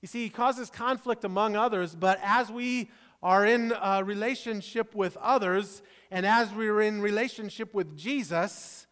You 0.01 0.09
see, 0.09 0.25
he 0.25 0.31
causes 0.31 0.69
conflict 0.71 1.25
among 1.25 1.57
others, 1.57 1.95
but 1.95 2.19
as 2.23 2.51
we 2.51 2.91
are 3.23 3.47
in 3.47 3.73
a 3.81 4.03
relationship 4.03 4.95
with 4.95 5.17
others, 5.19 5.81
and 6.11 6.27
as 6.27 6.53
we're 6.53 6.83
in 6.83 7.01
relationship 7.01 7.73
with 7.73 7.97
Jesus, 7.97 8.87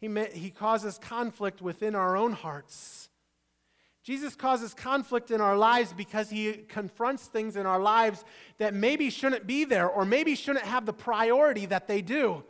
he, 0.00 0.08
may, 0.08 0.30
he 0.32 0.50
causes 0.50 0.98
conflict 0.98 1.60
within 1.60 1.94
our 1.94 2.16
own 2.16 2.32
hearts. 2.32 3.08
Jesus 4.04 4.34
causes 4.34 4.72
conflict 4.72 5.30
in 5.30 5.40
our 5.40 5.56
lives 5.56 5.92
because 5.92 6.30
he 6.30 6.52
confronts 6.52 7.26
things 7.26 7.56
in 7.56 7.66
our 7.66 7.80
lives 7.80 8.24
that 8.56 8.72
maybe 8.72 9.10
shouldn't 9.10 9.46
be 9.46 9.64
there 9.64 9.88
or 9.88 10.04
maybe 10.04 10.34
shouldn't 10.34 10.64
have 10.64 10.86
the 10.86 10.92
priority 10.92 11.66
that 11.66 11.86
they 11.88 12.00
do. 12.00 12.42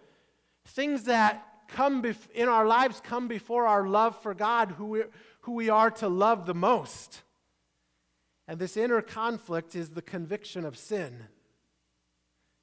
Things 0.67 1.05
that 1.05 1.45
come 1.67 2.03
bef- 2.03 2.31
in 2.33 2.49
our 2.49 2.67
lives 2.67 3.01
come 3.03 3.29
before 3.29 3.67
our 3.67 3.89
love 3.89 4.21
for 4.23 4.35
God, 4.35 4.73
who 4.73 4.87
we, 4.87 5.03
who 5.41 5.53
we 5.53 5.69
are 5.69 5.91
to 5.93 6.09
love 6.09 6.47
the 6.47 6.55
most. 6.55 7.23
And 8.47 8.59
this 8.59 8.77
inner 8.77 9.03
conflict 9.03 9.75
is 9.75 9.91
the 9.91 10.03
conviction 10.03 10.65
of 10.65 10.77
sin. 10.77 11.25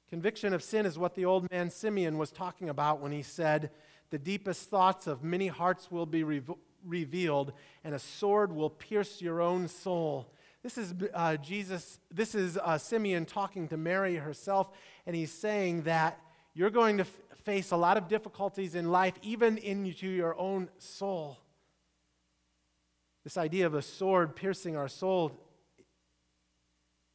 Conviction 0.08 0.54
of 0.54 0.62
sin 0.62 0.86
is 0.86 0.98
what 0.98 1.14
the 1.14 1.24
old 1.24 1.50
man 1.50 1.68
Simeon 1.68 2.16
was 2.16 2.30
talking 2.30 2.68
about 2.68 3.00
when 3.00 3.12
he 3.12 3.22
said, 3.22 3.70
The 4.10 4.18
deepest 4.18 4.70
thoughts 4.70 5.06
of 5.06 5.24
many 5.24 5.48
hearts 5.48 5.90
will 5.90 6.06
be 6.06 6.22
re- 6.22 6.42
revealed, 6.84 7.52
and 7.82 7.94
a 7.94 7.98
sword 7.98 8.52
will 8.52 8.70
pierce 8.70 9.20
your 9.20 9.40
own 9.40 9.68
soul. 9.68 10.32
This 10.62 10.78
is 10.78 10.94
uh, 11.14 11.36
Jesus, 11.36 12.00
this 12.10 12.34
is 12.34 12.56
uh, 12.56 12.78
Simeon 12.78 13.24
talking 13.24 13.68
to 13.68 13.76
Mary 13.76 14.16
herself, 14.16 14.70
and 15.06 15.14
he's 15.14 15.32
saying 15.32 15.82
that 15.82 16.20
you're 16.54 16.70
going 16.70 16.98
to 16.98 17.04
f- 17.04 17.20
face 17.44 17.70
a 17.70 17.76
lot 17.76 17.96
of 17.96 18.08
difficulties 18.08 18.74
in 18.74 18.90
life, 18.90 19.14
even 19.22 19.58
into 19.58 20.08
your 20.08 20.38
own 20.38 20.68
soul. 20.78 21.38
This 23.24 23.36
idea 23.36 23.66
of 23.66 23.74
a 23.74 23.82
sword 23.82 24.36
piercing 24.36 24.76
our 24.76 24.88
soul 24.88 25.32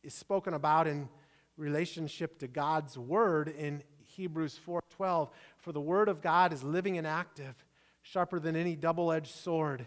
is 0.04 0.13
spoken 0.13 0.54
about 0.54 0.88
in 0.88 1.08
relationship 1.58 2.39
to 2.39 2.47
God's 2.47 2.97
word 2.97 3.47
in 3.47 3.84
Hebrews 4.15 4.60
4:12 4.65 5.30
for 5.58 5.71
the 5.71 5.82
word 5.82 6.10
of 6.10 6.21
God 6.21 6.54
is 6.54 6.63
living 6.63 6.97
and 6.97 7.08
active 7.08 7.56
sharper 8.02 8.39
than 8.39 8.56
any 8.56 8.76
double-edged 8.76 9.34
sword 9.34 9.86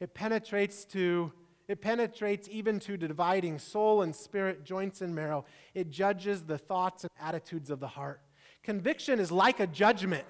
it 0.00 0.14
penetrates 0.14 0.84
to 0.86 1.32
it 1.66 1.80
penetrates 1.80 2.48
even 2.50 2.78
to 2.78 2.96
dividing 2.96 3.58
soul 3.58 4.02
and 4.02 4.14
spirit 4.14 4.64
joints 4.64 5.00
and 5.00 5.14
marrow 5.14 5.44
it 5.74 5.90
judges 5.90 6.42
the 6.42 6.58
thoughts 6.58 7.04
and 7.04 7.10
attitudes 7.20 7.70
of 7.70 7.80
the 7.80 7.88
heart 7.88 8.20
conviction 8.62 9.18
is 9.18 9.32
like 9.32 9.60
a 9.60 9.66
judgment 9.66 10.26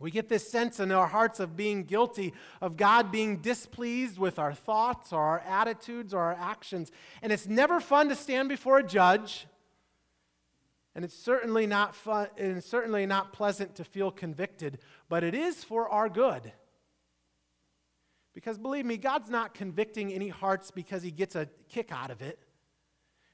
we 0.00 0.10
get 0.10 0.30
this 0.30 0.50
sense 0.50 0.80
in 0.80 0.90
our 0.92 1.06
hearts 1.06 1.40
of 1.40 1.58
being 1.58 1.84
guilty, 1.84 2.32
of 2.62 2.78
God 2.78 3.12
being 3.12 3.36
displeased 3.36 4.18
with 4.18 4.38
our 4.38 4.54
thoughts 4.54 5.12
or 5.12 5.20
our 5.20 5.40
attitudes 5.40 6.14
or 6.14 6.20
our 6.20 6.32
actions. 6.32 6.90
And 7.20 7.30
it's 7.30 7.46
never 7.46 7.80
fun 7.80 8.08
to 8.08 8.16
stand 8.16 8.48
before 8.48 8.78
a 8.78 8.82
judge. 8.82 9.46
And 10.94 11.04
it's 11.04 11.16
certainly 11.16 11.66
not 11.66 11.94
fun, 11.94 12.28
and 12.36 12.56
it's 12.56 12.68
certainly 12.68 13.06
not 13.06 13.32
pleasant 13.32 13.76
to 13.76 13.84
feel 13.84 14.10
convicted, 14.10 14.78
but 15.08 15.22
it 15.22 15.34
is 15.34 15.62
for 15.62 15.88
our 15.88 16.08
good. 16.08 16.52
Because 18.34 18.58
believe 18.58 18.84
me, 18.84 18.96
God's 18.96 19.30
not 19.30 19.54
convicting 19.54 20.12
any 20.12 20.28
hearts 20.28 20.70
because 20.70 21.02
he 21.02 21.10
gets 21.10 21.36
a 21.36 21.48
kick 21.68 21.92
out 21.92 22.10
of 22.10 22.22
it. 22.22 22.38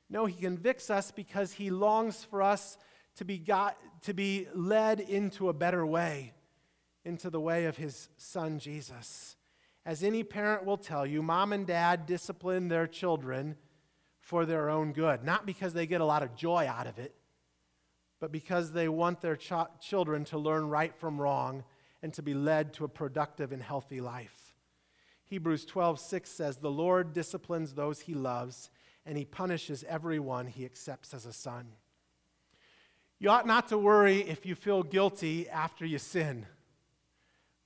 No, 0.09 0.27
he 0.27 0.41
convicts 0.41 0.91
us 0.91 1.11
because 1.11 1.53
he 1.53 1.71
longs 1.71 2.25
for 2.25 2.43
us 2.43 2.77
to 3.17 3.25
be, 3.25 3.39
got, 3.39 3.77
to 4.03 4.15
be 4.15 4.47
led 4.55 5.01
into 5.01 5.49
a 5.49 5.53
better 5.53 5.87
way 5.87 6.35
into 7.07 7.31
the 7.31 7.41
way 7.41 7.67
of 7.67 7.77
his 7.77 8.09
son 8.17 8.59
Jesus. 8.59 9.37
As 9.87 10.03
any 10.03 10.25
parent 10.25 10.65
will 10.65 10.77
tell 10.77 11.07
you, 11.07 11.23
mom 11.23 11.53
and 11.53 11.65
dad 11.65 12.05
discipline 12.05 12.67
their 12.67 12.89
children 12.89 13.57
for 14.19 14.45
their 14.45 14.69
own 14.69 14.93
good, 14.93 15.23
not 15.23 15.47
because 15.47 15.73
they 15.73 15.87
get 15.87 16.01
a 16.01 16.05
lot 16.05 16.25
of 16.25 16.35
joy 16.35 16.67
out 16.69 16.89
of 16.89 16.99
it, 16.99 17.15
but 18.21 18.33
because 18.33 18.73
they 18.73 18.89
want 18.89 19.21
their 19.21 19.37
ch- 19.37 19.53
children 19.81 20.25
to 20.27 20.39
learn 20.39 20.69
right 20.69 20.95
from 20.95 21.21
wrong 21.21 21.65
and 22.03 22.13
to 22.15 22.23
be 22.23 22.35
led 22.35 22.73
to 22.75 22.85
a 22.85 22.89
productive 22.89 23.53
and 23.53 23.63
healthy 23.63 24.01
life. 24.01 24.55
Hebrews 25.25 25.67
12:6 25.67 26.31
says, 26.31 26.59
"The 26.59 26.71
Lord 26.71 27.13
disciplines 27.13 27.75
those 27.75 28.03
he 28.03 28.15
loves, 28.15 28.71
and 29.05 29.19
he 29.19 29.25
punishes 29.25 29.85
everyone 29.85 30.47
he 30.47 30.65
accepts 30.65 31.13
as 31.13 31.27
a 31.27 31.33
son." 31.33 31.77
You 33.19 33.31
ought 33.31 33.47
not 33.47 33.69
to 33.69 33.79
worry 33.79 34.21
if 34.21 34.45
you 34.45 34.55
feel 34.55 34.83
guilty 34.83 35.49
after 35.49 35.87
you 35.87 35.99
sin. 35.99 36.47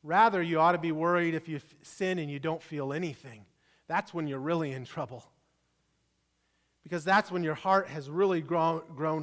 Rather, 0.03 0.41
you 0.41 0.61
ought 0.61 0.73
to 0.73 0.79
be 0.79 0.93
worried 0.93 1.35
if 1.35 1.49
you 1.49 1.61
sin 1.83 2.19
and 2.19 2.31
you 2.31 2.39
don't 2.39 2.63
feel 2.63 2.93
anything. 2.93 3.45
That's 3.87 4.15
when 4.15 4.27
you're 4.27 4.39
really 4.39 4.73
in 4.73 4.85
trouble. 4.85 5.25
Because 6.83 7.05
that's 7.05 7.31
when 7.31 7.43
your 7.43 7.55
heart 7.55 7.89
has 7.89 8.09
really 8.09 8.41
grown, 8.41 8.83
grown 8.95 9.23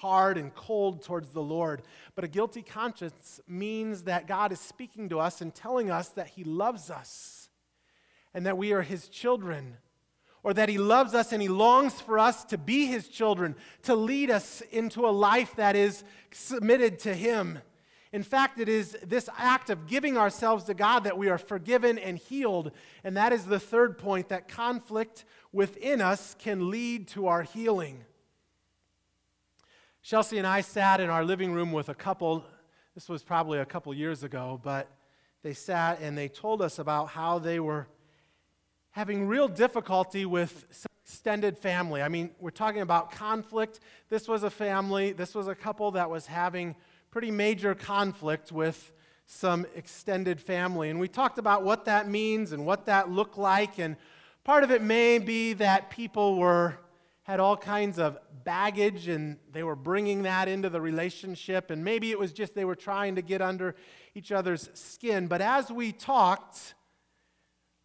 hard 0.00 0.38
and 0.38 0.54
cold 0.54 1.02
towards 1.02 1.30
the 1.30 1.42
Lord. 1.42 1.82
But 2.14 2.24
a 2.24 2.28
guilty 2.28 2.62
conscience 2.62 3.40
means 3.46 4.04
that 4.04 4.26
God 4.26 4.52
is 4.52 4.60
speaking 4.60 5.08
to 5.10 5.20
us 5.20 5.40
and 5.40 5.54
telling 5.54 5.90
us 5.90 6.08
that 6.10 6.28
He 6.28 6.44
loves 6.44 6.90
us 6.90 7.48
and 8.34 8.46
that 8.46 8.58
we 8.58 8.72
are 8.72 8.82
His 8.82 9.08
children, 9.08 9.76
or 10.42 10.54
that 10.54 10.68
He 10.68 10.78
loves 10.78 11.14
us 11.14 11.32
and 11.32 11.42
He 11.42 11.48
longs 11.48 12.00
for 12.00 12.18
us 12.18 12.44
to 12.46 12.58
be 12.58 12.86
His 12.86 13.08
children, 13.08 13.54
to 13.82 13.94
lead 13.94 14.30
us 14.30 14.62
into 14.70 15.06
a 15.06 15.10
life 15.10 15.54
that 15.56 15.76
is 15.76 16.04
submitted 16.30 16.98
to 17.00 17.14
Him. 17.14 17.58
In 18.12 18.22
fact, 18.22 18.58
it 18.60 18.68
is 18.68 18.96
this 19.06 19.28
act 19.38 19.70
of 19.70 19.86
giving 19.86 20.18
ourselves 20.18 20.64
to 20.64 20.74
God 20.74 21.04
that 21.04 21.16
we 21.16 21.30
are 21.30 21.38
forgiven 21.38 21.98
and 21.98 22.18
healed. 22.18 22.72
And 23.04 23.16
that 23.16 23.32
is 23.32 23.46
the 23.46 23.58
third 23.58 23.96
point 23.96 24.28
that 24.28 24.48
conflict 24.48 25.24
within 25.50 26.02
us 26.02 26.36
can 26.38 26.70
lead 26.70 27.08
to 27.08 27.26
our 27.28 27.42
healing. 27.42 28.04
Chelsea 30.04 30.38
and 30.38 30.46
I 30.48 30.62
sat 30.62 30.98
in 30.98 31.10
our 31.10 31.24
living 31.24 31.52
room 31.52 31.70
with 31.70 31.88
a 31.88 31.94
couple. 31.94 32.44
This 32.92 33.08
was 33.08 33.22
probably 33.22 33.60
a 33.60 33.64
couple 33.64 33.94
years 33.94 34.24
ago, 34.24 34.60
but 34.60 34.88
they 35.44 35.52
sat 35.54 36.00
and 36.00 36.18
they 36.18 36.26
told 36.26 36.60
us 36.60 36.80
about 36.80 37.10
how 37.10 37.38
they 37.38 37.60
were 37.60 37.86
having 38.90 39.28
real 39.28 39.46
difficulty 39.46 40.26
with 40.26 40.66
extended 41.04 41.56
family. 41.56 42.02
I 42.02 42.08
mean, 42.08 42.30
we're 42.40 42.50
talking 42.50 42.82
about 42.82 43.12
conflict. 43.12 43.78
This 44.08 44.26
was 44.26 44.42
a 44.42 44.50
family, 44.50 45.12
this 45.12 45.36
was 45.36 45.46
a 45.46 45.54
couple 45.54 45.92
that 45.92 46.10
was 46.10 46.26
having 46.26 46.74
pretty 47.12 47.30
major 47.30 47.72
conflict 47.72 48.50
with 48.50 48.90
some 49.26 49.66
extended 49.76 50.40
family. 50.40 50.90
And 50.90 50.98
we 50.98 51.06
talked 51.06 51.38
about 51.38 51.62
what 51.62 51.84
that 51.84 52.08
means 52.08 52.50
and 52.50 52.66
what 52.66 52.86
that 52.86 53.08
looked 53.08 53.38
like. 53.38 53.78
And 53.78 53.94
part 54.42 54.64
of 54.64 54.72
it 54.72 54.82
may 54.82 55.20
be 55.20 55.52
that 55.52 55.90
people 55.90 56.40
were 56.40 56.76
had 57.22 57.38
all 57.38 57.56
kinds 57.56 58.00
of 58.00 58.18
baggage 58.44 59.08
and 59.08 59.38
they 59.52 59.62
were 59.62 59.76
bringing 59.76 60.22
that 60.22 60.48
into 60.48 60.68
the 60.68 60.80
relationship. 60.80 61.70
And 61.70 61.84
maybe 61.84 62.10
it 62.10 62.18
was 62.18 62.32
just 62.32 62.54
they 62.54 62.64
were 62.64 62.74
trying 62.74 63.16
to 63.16 63.22
get 63.22 63.42
under 63.42 63.74
each 64.14 64.32
other's 64.32 64.70
skin. 64.74 65.26
But 65.26 65.40
as 65.40 65.70
we 65.70 65.92
talked 65.92 66.74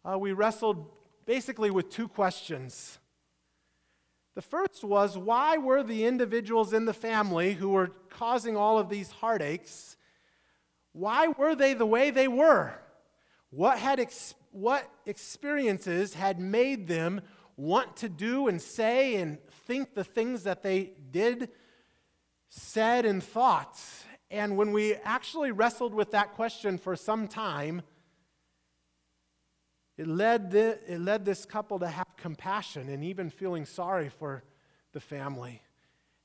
uh, 0.04 0.18
we 0.18 0.32
wrestled 0.32 0.86
basically 1.26 1.70
with 1.70 1.90
two 1.90 2.08
questions. 2.08 2.98
The 4.34 4.42
first 4.42 4.84
was 4.84 5.18
why 5.18 5.58
were 5.58 5.82
the 5.82 6.04
individuals 6.04 6.72
in 6.72 6.84
the 6.84 6.94
family 6.94 7.54
who 7.54 7.70
were 7.70 7.90
causing 8.08 8.56
all 8.56 8.78
of 8.78 8.88
these 8.88 9.10
heartaches, 9.10 9.96
why 10.92 11.28
were 11.28 11.54
they 11.54 11.74
the 11.74 11.86
way 11.86 12.10
they 12.10 12.28
were? 12.28 12.74
What, 13.50 13.78
had 13.78 13.98
ex- 14.00 14.34
what 14.52 14.88
experiences 15.06 16.14
had 16.14 16.38
made 16.38 16.86
them 16.86 17.20
want 17.58 17.96
to 17.96 18.08
do 18.08 18.46
and 18.46 18.62
say 18.62 19.16
and 19.16 19.36
think 19.66 19.94
the 19.94 20.04
things 20.04 20.44
that 20.44 20.62
they 20.62 20.92
did, 21.10 21.50
said, 22.48 23.04
and 23.04 23.22
thought? 23.22 23.78
And 24.30 24.56
when 24.56 24.72
we 24.72 24.94
actually 24.94 25.50
wrestled 25.50 25.92
with 25.92 26.12
that 26.12 26.34
question 26.34 26.78
for 26.78 26.96
some 26.96 27.28
time, 27.28 27.82
it 29.96 30.06
led, 30.06 30.52
the, 30.52 30.78
it 30.86 31.00
led 31.00 31.24
this 31.24 31.44
couple 31.44 31.80
to 31.80 31.88
have 31.88 32.06
compassion 32.16 32.88
and 32.88 33.02
even 33.02 33.28
feeling 33.28 33.66
sorry 33.66 34.08
for 34.08 34.44
the 34.92 35.00
family. 35.00 35.60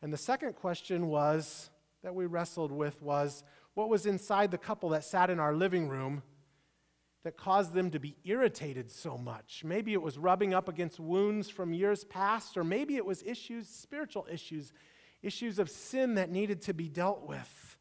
And 0.01 0.13
the 0.13 0.17
second 0.17 0.53
question 0.55 1.07
was 1.07 1.71
that 2.03 2.13
we 2.13 2.27
wrestled 2.27 2.71
with 2.71 3.01
was 3.01 3.43
what 3.73 3.89
was 3.89 4.05
inside 4.05 4.51
the 4.51 4.57
couple 4.59 4.89
that 4.89 5.03
sat 5.03 5.31
in 5.31 5.39
our 5.39 5.55
living 5.55 5.89
room 5.89 6.21
that 7.23 7.37
caused 7.37 7.73
them 7.73 7.89
to 7.91 7.99
be 7.99 8.15
irritated 8.25 8.91
so 8.91 9.17
much. 9.17 9.63
Maybe 9.63 9.93
it 9.93 10.01
was 10.01 10.17
rubbing 10.17 10.53
up 10.53 10.67
against 10.67 10.99
wounds 10.99 11.49
from 11.49 11.73
years 11.73 12.03
past, 12.03 12.57
or 12.57 12.63
maybe 12.63 12.97
it 12.97 13.05
was 13.05 13.23
issues, 13.23 13.67
spiritual 13.67 14.27
issues, 14.29 14.73
issues 15.21 15.57
of 15.57 15.69
sin 15.69 16.15
that 16.15 16.29
needed 16.29 16.61
to 16.63 16.73
be 16.73 16.89
dealt 16.89 17.27
with. 17.27 17.77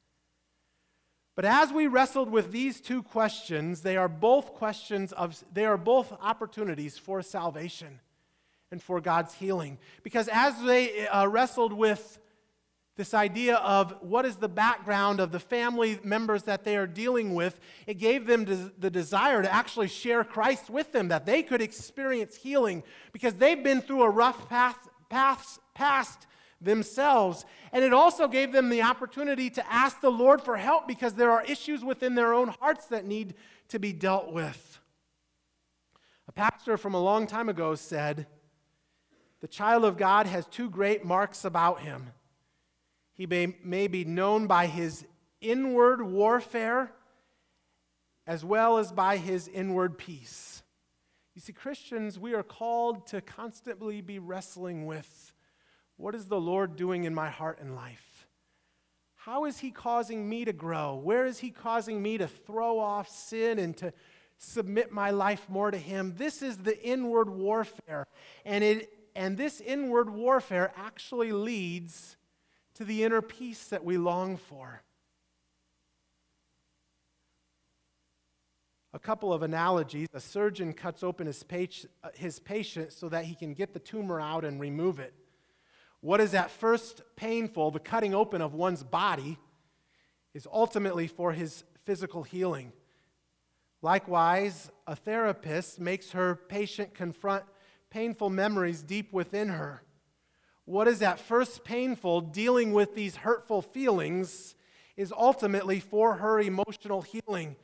But 1.35 1.45
as 1.45 1.73
we 1.73 1.87
wrestled 1.87 2.31
with 2.31 2.53
these 2.53 2.81
two 2.81 3.03
questions, 3.03 3.81
they 3.81 3.97
are 3.97 4.09
both 4.09 4.55
questions 4.55 5.13
of, 5.13 5.43
they 5.53 5.65
are 5.65 5.79
both 5.79 6.13
opportunities 6.21 6.99
for 6.99 7.23
salvation 7.23 8.01
and 8.71 8.83
for 8.83 9.01
God's 9.01 9.35
healing. 9.35 9.79
Because 10.03 10.29
as 10.33 10.61
they 10.63 11.09
uh, 11.09 11.27
wrestled 11.27 11.73
with 11.73 12.19
this 12.97 13.15
idea 13.15 13.57
of 13.57 13.95
what 14.01 14.27
is 14.27 14.37
the 14.37 14.49
background 14.49 15.19
of 15.19 15.33
the 15.33 15.41
family 15.41 15.99
members 16.05 16.43
that 16.43 16.63
they 16.63 16.77
are 16.77 16.87
dealing 16.87 17.35
with, 17.35 17.59
it 17.87 17.95
gave 17.95 18.27
them 18.27 18.45
the 18.79 18.91
desire 18.91 19.43
to 19.43 19.53
actually 19.53 19.89
share 19.89 20.25
Christ 20.25 20.69
with 20.69 20.93
them, 20.93 21.09
that 21.09 21.25
they 21.25 21.43
could 21.43 21.63
experience 21.63 22.37
healing 22.37 22.83
because 23.13 23.35
they've 23.35 23.63
been 23.63 23.81
through 23.81 24.03
a 24.03 24.11
rough 24.11 24.49
path, 24.49 24.89
path, 25.09 25.59
past 25.75 26.27
themselves. 26.61 27.47
And 27.73 27.83
it 27.83 27.95
also 27.95 28.29
gave 28.29 28.53
them 28.53 28.69
the 28.69 28.83
opportunity 28.83 29.49
to 29.51 29.73
ask 29.73 30.01
the 30.03 30.11
Lord 30.11 30.43
for 30.43 30.59
help 30.59 30.87
because 30.87 31.15
there 31.15 31.31
are 31.31 31.43
issues 31.45 31.83
within 31.83 32.15
their 32.15 32.35
own 32.35 32.49
hearts 32.61 32.87
that 32.87 33.07
need 33.07 33.35
to 33.69 33.79
be 33.79 33.95
dealt 33.95 34.33
with. 34.33 34.81
A 36.29 36.33
pastor 36.33 36.77
from 36.77 36.93
a 36.93 37.03
long 37.03 37.27
time 37.27 37.49
ago 37.49 37.75
said, 37.75 38.27
The 39.41 39.49
child 39.49 39.87
of 39.87 39.97
God 39.97 40.27
has 40.27 40.47
two 40.47 40.69
great 40.69 41.07
marks 41.07 41.47
about 41.47 41.81
him. 41.81 42.11
He 43.23 43.27
may, 43.27 43.55
may 43.63 43.87
be 43.87 44.05
known 44.05 44.49
by 44.49 44.67
his 44.67 45.07
inward 45.41 46.03
warfare 46.03 46.91
as 48.27 48.45
well 48.45 48.79
as 48.79 48.91
by 48.91 49.17
his 49.17 49.47
inward 49.47 49.97
peace. 49.97 50.65
You 51.37 51.41
see, 51.41 51.53
Christians, 51.53 52.19
we 52.19 52.35
are 52.35 52.43
called 52.43 53.07
to 53.07 53.21
constantly 53.21 54.01
be 54.01 54.19
wrestling 54.19 54.87
with 54.87 55.35
what 55.97 56.17
is 56.17 56.27
the 56.27 56.41
Lord 56.41 56.75
doing 56.75 57.05
in 57.05 57.15
my 57.15 57.31
heart 57.31 57.61
and 57.61 57.77
life? 57.77 58.27
How 59.15 59.45
is 59.45 59.61
He 59.61 59.71
causing 59.71 60.29
me 60.29 60.45
to 60.45 60.53
grow? 60.53 60.97
Where 60.97 61.25
is 61.25 61.39
He 61.39 61.51
causing 61.51 62.03
me 62.03 62.19
to 62.19 62.27
throw 62.27 62.81
off 62.81 63.09
sin 63.09 63.61
and 63.61 63.77
to 63.77 63.93
submit 64.39 64.91
my 64.91 65.13
life 65.13 65.49
more 65.49 65.71
to 65.71 65.79
Him? 65.79 66.15
This 66.17 66.43
is 66.43 66.57
the 66.57 66.77
inward 66.85 67.31
warfare. 67.31 68.09
And, 68.45 68.65
it, 68.65 68.93
and 69.15 69.39
this 69.39 69.61
inward 69.61 70.11
warfare 70.11 70.73
actually 70.77 71.31
leads 71.31 72.17
to 72.83 72.89
the 72.89 73.05
inner 73.05 73.23
peace 73.23 73.69
that 73.69 73.85
we 73.85 73.97
long 73.97 74.37
for. 74.37 74.83
A 78.93 78.99
couple 78.99 79.33
of 79.33 79.45
analogies. 79.45 80.09
A 80.13 80.19
surgeon 80.19 80.73
cuts 80.73 81.05
open 81.05 81.29
his, 81.29 81.45
his 82.15 82.41
patient 82.41 82.93
so 82.93 83.09
that 83.09 83.25
he 83.25 83.37
can 83.37 83.55
get 83.55 83.73
the 83.73 83.79
tumor 83.79 84.21
out 84.21 84.45
and 84.45 84.61
remove 84.61 84.99
it. 84.99 85.15
What 86.01 86.21
is 86.21 86.35
at 86.35 86.51
first 86.51 87.03
painful, 87.15 87.71
the 87.71 87.79
cutting 87.79 88.15
open 88.15 88.43
of 88.43 88.53
one's 88.53 88.83
body, 88.83 89.39
is 90.35 90.49
ultimately 90.53 91.07
for 91.07 91.33
his 91.33 91.63
physical 91.85 92.25
healing. 92.25 92.73
Likewise, 93.81 94.73
a 94.89 94.97
therapist 94.97 95.79
makes 95.79 96.11
her 96.11 96.35
patient 96.35 96.95
confront 96.95 97.45
painful 97.91 98.29
memories 98.29 98.83
deep 98.83 99.13
within 99.13 99.51
her 99.51 99.85
what 100.65 100.87
is 100.87 101.03
at 101.03 101.19
first 101.19 101.65
painful, 101.65 102.21
dealing 102.21 102.73
with 102.73 102.95
these 102.95 103.17
hurtful 103.17 103.63
feelings, 103.63 104.55
is 104.97 105.13
ultimately 105.13 105.81
for 105.81 106.15
her 106.15 106.41
emotional 106.41 107.03
healing. 107.03 107.57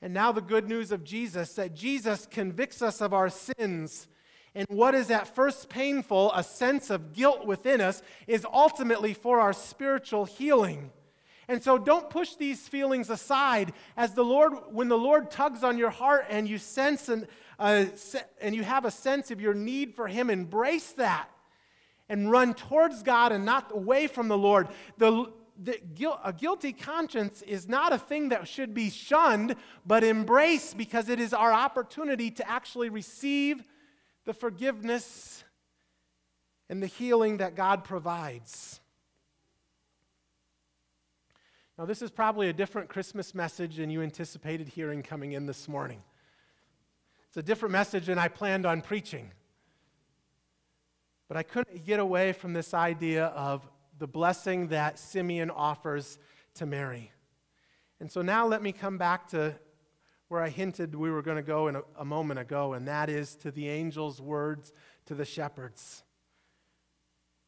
And 0.00 0.14
now, 0.14 0.32
the 0.32 0.40
good 0.40 0.68
news 0.68 0.92
of 0.92 1.04
Jesus 1.04 1.54
that 1.54 1.74
Jesus 1.74 2.26
convicts 2.30 2.82
us 2.82 3.00
of 3.00 3.12
our 3.12 3.28
sins. 3.28 4.08
And 4.54 4.66
what 4.70 4.94
is 4.94 5.10
at 5.10 5.34
first 5.34 5.68
painful, 5.68 6.32
a 6.32 6.42
sense 6.42 6.90
of 6.90 7.12
guilt 7.12 7.46
within 7.46 7.80
us, 7.80 8.02
is 8.26 8.46
ultimately 8.50 9.14
for 9.14 9.40
our 9.40 9.52
spiritual 9.52 10.24
healing. 10.24 10.90
And 11.48 11.62
so 11.62 11.78
don't 11.78 12.10
push 12.10 12.34
these 12.34 12.66
feelings 12.66 13.10
aside. 13.10 13.72
As 13.96 14.14
the 14.14 14.24
Lord, 14.24 14.54
when 14.70 14.88
the 14.88 14.98
Lord 14.98 15.30
tugs 15.30 15.62
on 15.62 15.78
your 15.78 15.90
heart 15.90 16.26
and 16.28 16.48
you 16.48 16.58
sense 16.58 17.08
an, 17.08 17.26
uh, 17.58 17.86
and 18.40 18.54
you 18.54 18.64
have 18.64 18.84
a 18.84 18.90
sense 18.90 19.30
of 19.30 19.40
your 19.40 19.54
need 19.54 19.94
for 19.94 20.08
Him, 20.08 20.30
embrace 20.30 20.92
that 20.92 21.28
and 22.08 22.30
run 22.30 22.54
towards 22.54 23.02
God 23.02 23.32
and 23.32 23.44
not 23.44 23.70
away 23.72 24.06
from 24.06 24.28
the 24.28 24.38
Lord. 24.38 24.68
The, 24.98 25.32
the, 25.58 25.80
a 26.24 26.32
guilty 26.32 26.72
conscience 26.72 27.42
is 27.42 27.68
not 27.68 27.92
a 27.92 27.98
thing 27.98 28.28
that 28.28 28.46
should 28.46 28.74
be 28.74 28.90
shunned, 28.90 29.56
but 29.84 30.04
embraced 30.04 30.76
because 30.76 31.08
it 31.08 31.18
is 31.18 31.32
our 31.32 31.52
opportunity 31.52 32.30
to 32.32 32.48
actually 32.48 32.88
receive 32.88 33.62
the 34.24 34.34
forgiveness 34.34 35.44
and 36.68 36.82
the 36.82 36.86
healing 36.86 37.38
that 37.38 37.54
God 37.54 37.84
provides. 37.84 38.80
Now, 41.78 41.84
this 41.84 42.00
is 42.00 42.10
probably 42.10 42.48
a 42.48 42.52
different 42.52 42.88
Christmas 42.88 43.34
message 43.34 43.76
than 43.76 43.90
you 43.90 44.02
anticipated 44.02 44.68
hearing 44.68 45.02
coming 45.02 45.32
in 45.32 45.46
this 45.46 45.68
morning. 45.68 46.02
It's 47.28 47.36
a 47.36 47.42
different 47.42 47.72
message 47.72 48.06
than 48.06 48.18
I 48.18 48.28
planned 48.28 48.64
on 48.64 48.80
preaching. 48.80 49.30
But 51.28 51.36
I 51.36 51.42
couldn't 51.42 51.84
get 51.84 51.98
away 51.98 52.32
from 52.32 52.52
this 52.52 52.72
idea 52.74 53.26
of 53.26 53.68
the 53.98 54.06
blessing 54.06 54.68
that 54.68 54.98
Simeon 54.98 55.50
offers 55.50 56.18
to 56.54 56.66
Mary. 56.66 57.10
And 58.00 58.10
so 58.10 58.22
now 58.22 58.46
let 58.46 58.62
me 58.62 58.72
come 58.72 58.98
back 58.98 59.28
to 59.28 59.54
where 60.28 60.42
I 60.42 60.48
hinted 60.48 60.94
we 60.94 61.10
were 61.10 61.22
going 61.22 61.36
to 61.36 61.42
go 61.42 61.68
in 61.68 61.76
a, 61.76 61.82
a 61.98 62.04
moment 62.04 62.40
ago, 62.40 62.74
and 62.74 62.86
that 62.88 63.08
is 63.08 63.36
to 63.36 63.50
the 63.50 63.68
angel's 63.68 64.20
words 64.20 64.72
to 65.06 65.14
the 65.14 65.24
shepherds. 65.24 66.02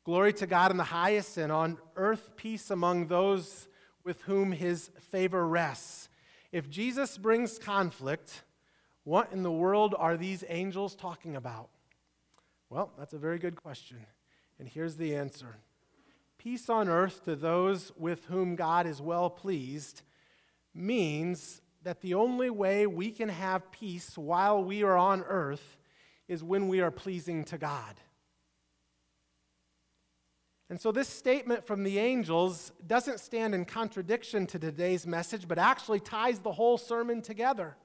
Glory 0.05 0.33
to 0.35 0.47
God 0.47 0.71
in 0.71 0.77
the 0.77 0.85
highest, 0.85 1.37
and 1.37 1.53
on 1.53 1.77
earth 1.97 2.31
peace 2.37 2.71
among 2.71 3.09
those 3.09 3.69
with 4.05 4.23
whom 4.23 4.53
his 4.53 4.91
favor 5.11 5.47
rests. 5.47 6.09
If 6.51 6.71
Jesus 6.71 7.19
brings 7.19 7.59
conflict, 7.59 8.43
what 9.05 9.33
in 9.33 9.43
the 9.43 9.53
world 9.53 9.95
are 9.99 10.17
these 10.17 10.45
angels 10.49 10.95
talking 10.95 11.37
about? 11.37 11.69
Well, 12.71 12.93
that's 12.99 13.15
a 13.15 13.19
very 13.19 13.39
good 13.39 13.57
question. 13.57 13.99
And 14.59 14.69
here's 14.69 14.97
the 14.97 15.17
answer 15.17 15.57
Peace 16.39 16.69
on 16.69 16.89
earth 16.89 17.25
to 17.25 17.35
those 17.35 17.93
with 17.97 18.27
whom 18.27 18.57
God 18.57 18.87
is 18.87 19.01
well 19.01 19.31
pleased 19.31 20.03
means 20.75 21.61
that 21.83 22.01
the 22.01 22.15
only 22.15 22.51
way 22.51 22.87
we 22.87 23.11
can 23.11 23.29
have 23.29 23.73
peace 23.73 24.17
while 24.19 24.63
we 24.63 24.83
are 24.83 24.97
on 24.97 25.23
earth 25.23 25.77
is 26.29 26.45
when 26.45 26.69
we 26.69 26.81
are 26.81 26.91
pleasing 26.91 27.45
to 27.45 27.59
God. 27.59 27.95
And 30.71 30.79
so, 30.79 30.93
this 30.93 31.09
statement 31.09 31.65
from 31.67 31.83
the 31.83 31.99
angels 31.99 32.73
doesn't 32.87 33.21
stand 33.21 33.55
in 33.55 33.65
contradiction 33.65 34.47
to 34.49 34.59
today's 34.59 35.07
message, 35.07 35.49
but 35.49 35.59
actually 35.59 36.01
ties 36.01 36.41
the 36.41 36.53
whole 36.53 36.77
sermon 36.77 37.23
together. 37.23 37.77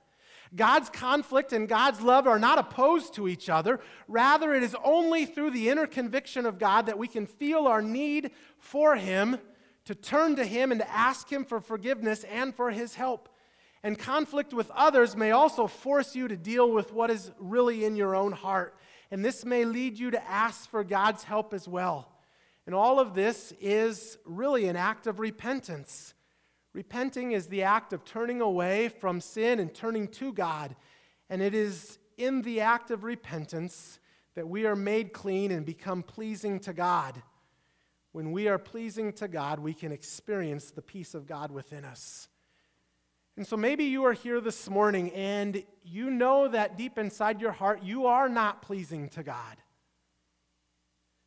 God's 0.56 0.90
conflict 0.90 1.54
and 1.54 1.68
God's 1.68 2.02
love 2.02 2.28
are 2.28 2.40
not 2.40 2.60
opposed 2.60 3.16
to 3.16 3.28
each 3.28 3.50
other. 3.50 3.80
Rather, 4.08 4.54
it 4.54 4.64
is 4.64 4.76
only 4.84 5.26
through 5.26 5.52
the 5.52 5.70
inner 5.70 5.88
conviction 5.88 6.46
of 6.46 6.60
God 6.60 6.86
that 6.86 6.98
we 6.98 7.08
can 7.08 7.26
feel 7.26 7.68
our 7.68 7.82
need 7.82 8.32
for 8.58 8.96
Him, 8.96 9.38
to 9.86 9.96
turn 9.96 10.36
to 10.38 10.46
Him 10.46 10.72
and 10.72 10.80
to 10.80 10.90
ask 10.90 11.32
Him 11.32 11.44
for 11.44 11.60
forgiveness 11.60 12.24
and 12.26 12.56
for 12.56 12.72
His 12.72 12.96
help. 12.96 13.30
And 13.84 14.00
conflict 14.00 14.54
with 14.54 14.72
others 14.72 15.18
may 15.18 15.32
also 15.32 15.68
force 15.68 16.16
you 16.16 16.28
to 16.30 16.38
deal 16.38 16.72
with 16.72 16.94
what 16.94 17.10
is 17.10 17.32
really 17.38 17.84
in 17.84 17.96
your 17.96 18.16
own 18.16 18.32
heart. 18.32 18.76
And 19.12 19.24
this 19.24 19.44
may 19.44 19.66
lead 19.66 20.00
you 20.00 20.12
to 20.12 20.30
ask 20.30 20.70
for 20.70 20.84
God's 20.84 21.24
help 21.24 21.54
as 21.54 21.68
well. 21.68 22.10
And 22.66 22.74
all 22.74 23.00
of 23.00 23.14
this 23.14 23.54
is 23.60 24.18
really 24.26 24.68
an 24.68 24.78
act 24.78 25.06
of 25.06 25.20
repentance. 25.20 26.14
Repenting 26.74 27.32
is 27.32 27.48
the 27.48 27.64
act 27.64 27.94
of 27.94 28.04
turning 28.04 28.42
away 28.42 28.90
from 28.90 29.22
sin 29.22 29.60
and 29.60 29.74
turning 29.74 30.08
to 30.10 30.34
God. 30.34 30.76
And 31.30 31.42
it 31.42 31.54
is 31.54 32.00
in 32.18 32.42
the 32.42 32.62
act 32.62 32.92
of 32.92 33.04
repentance 33.04 34.00
that 34.36 34.48
we 34.48 34.66
are 34.66 34.76
made 34.76 35.14
clean 35.14 35.52
and 35.52 35.66
become 35.66 36.02
pleasing 36.02 36.60
to 36.62 36.74
God. 36.74 37.22
When 38.12 38.32
we 38.32 38.48
are 38.48 38.58
pleasing 38.58 39.14
to 39.14 39.28
God, 39.28 39.60
we 39.60 39.74
can 39.74 39.92
experience 39.92 40.72
the 40.72 40.82
peace 40.82 41.14
of 41.14 41.28
God 41.28 41.52
within 41.52 41.86
us. 41.86 42.28
And 43.38 43.48
so 43.48 43.58
maybe 43.58 43.86
you 43.86 44.06
are 44.06 44.14
here 44.14 44.40
this 44.40 44.70
morning 44.70 45.12
and 45.12 45.64
you 45.84 46.12
know 46.12 46.48
that 46.48 46.78
deep 46.78 47.00
inside 47.00 47.42
your 47.42 47.52
heart 47.52 47.82
you 47.82 48.06
are 48.06 48.30
not 48.30 48.62
pleasing 48.62 49.10
to 49.10 49.24
God 49.24 49.58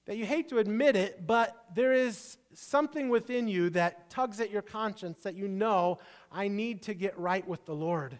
that 0.06 0.16
you 0.16 0.24
hate 0.24 0.48
to 0.48 0.58
admit 0.58 0.96
it, 0.96 1.26
but 1.26 1.66
there 1.74 1.92
is 1.92 2.38
something 2.54 3.08
within 3.08 3.48
you 3.48 3.70
that 3.70 4.08
tugs 4.08 4.40
at 4.40 4.50
your 4.50 4.62
conscience 4.62 5.18
that 5.20 5.34
you 5.34 5.48
know, 5.48 5.98
I 6.32 6.48
need 6.48 6.82
to 6.82 6.94
get 6.94 7.18
right 7.18 7.46
with 7.46 7.64
the 7.66 7.74
Lord. 7.74 8.18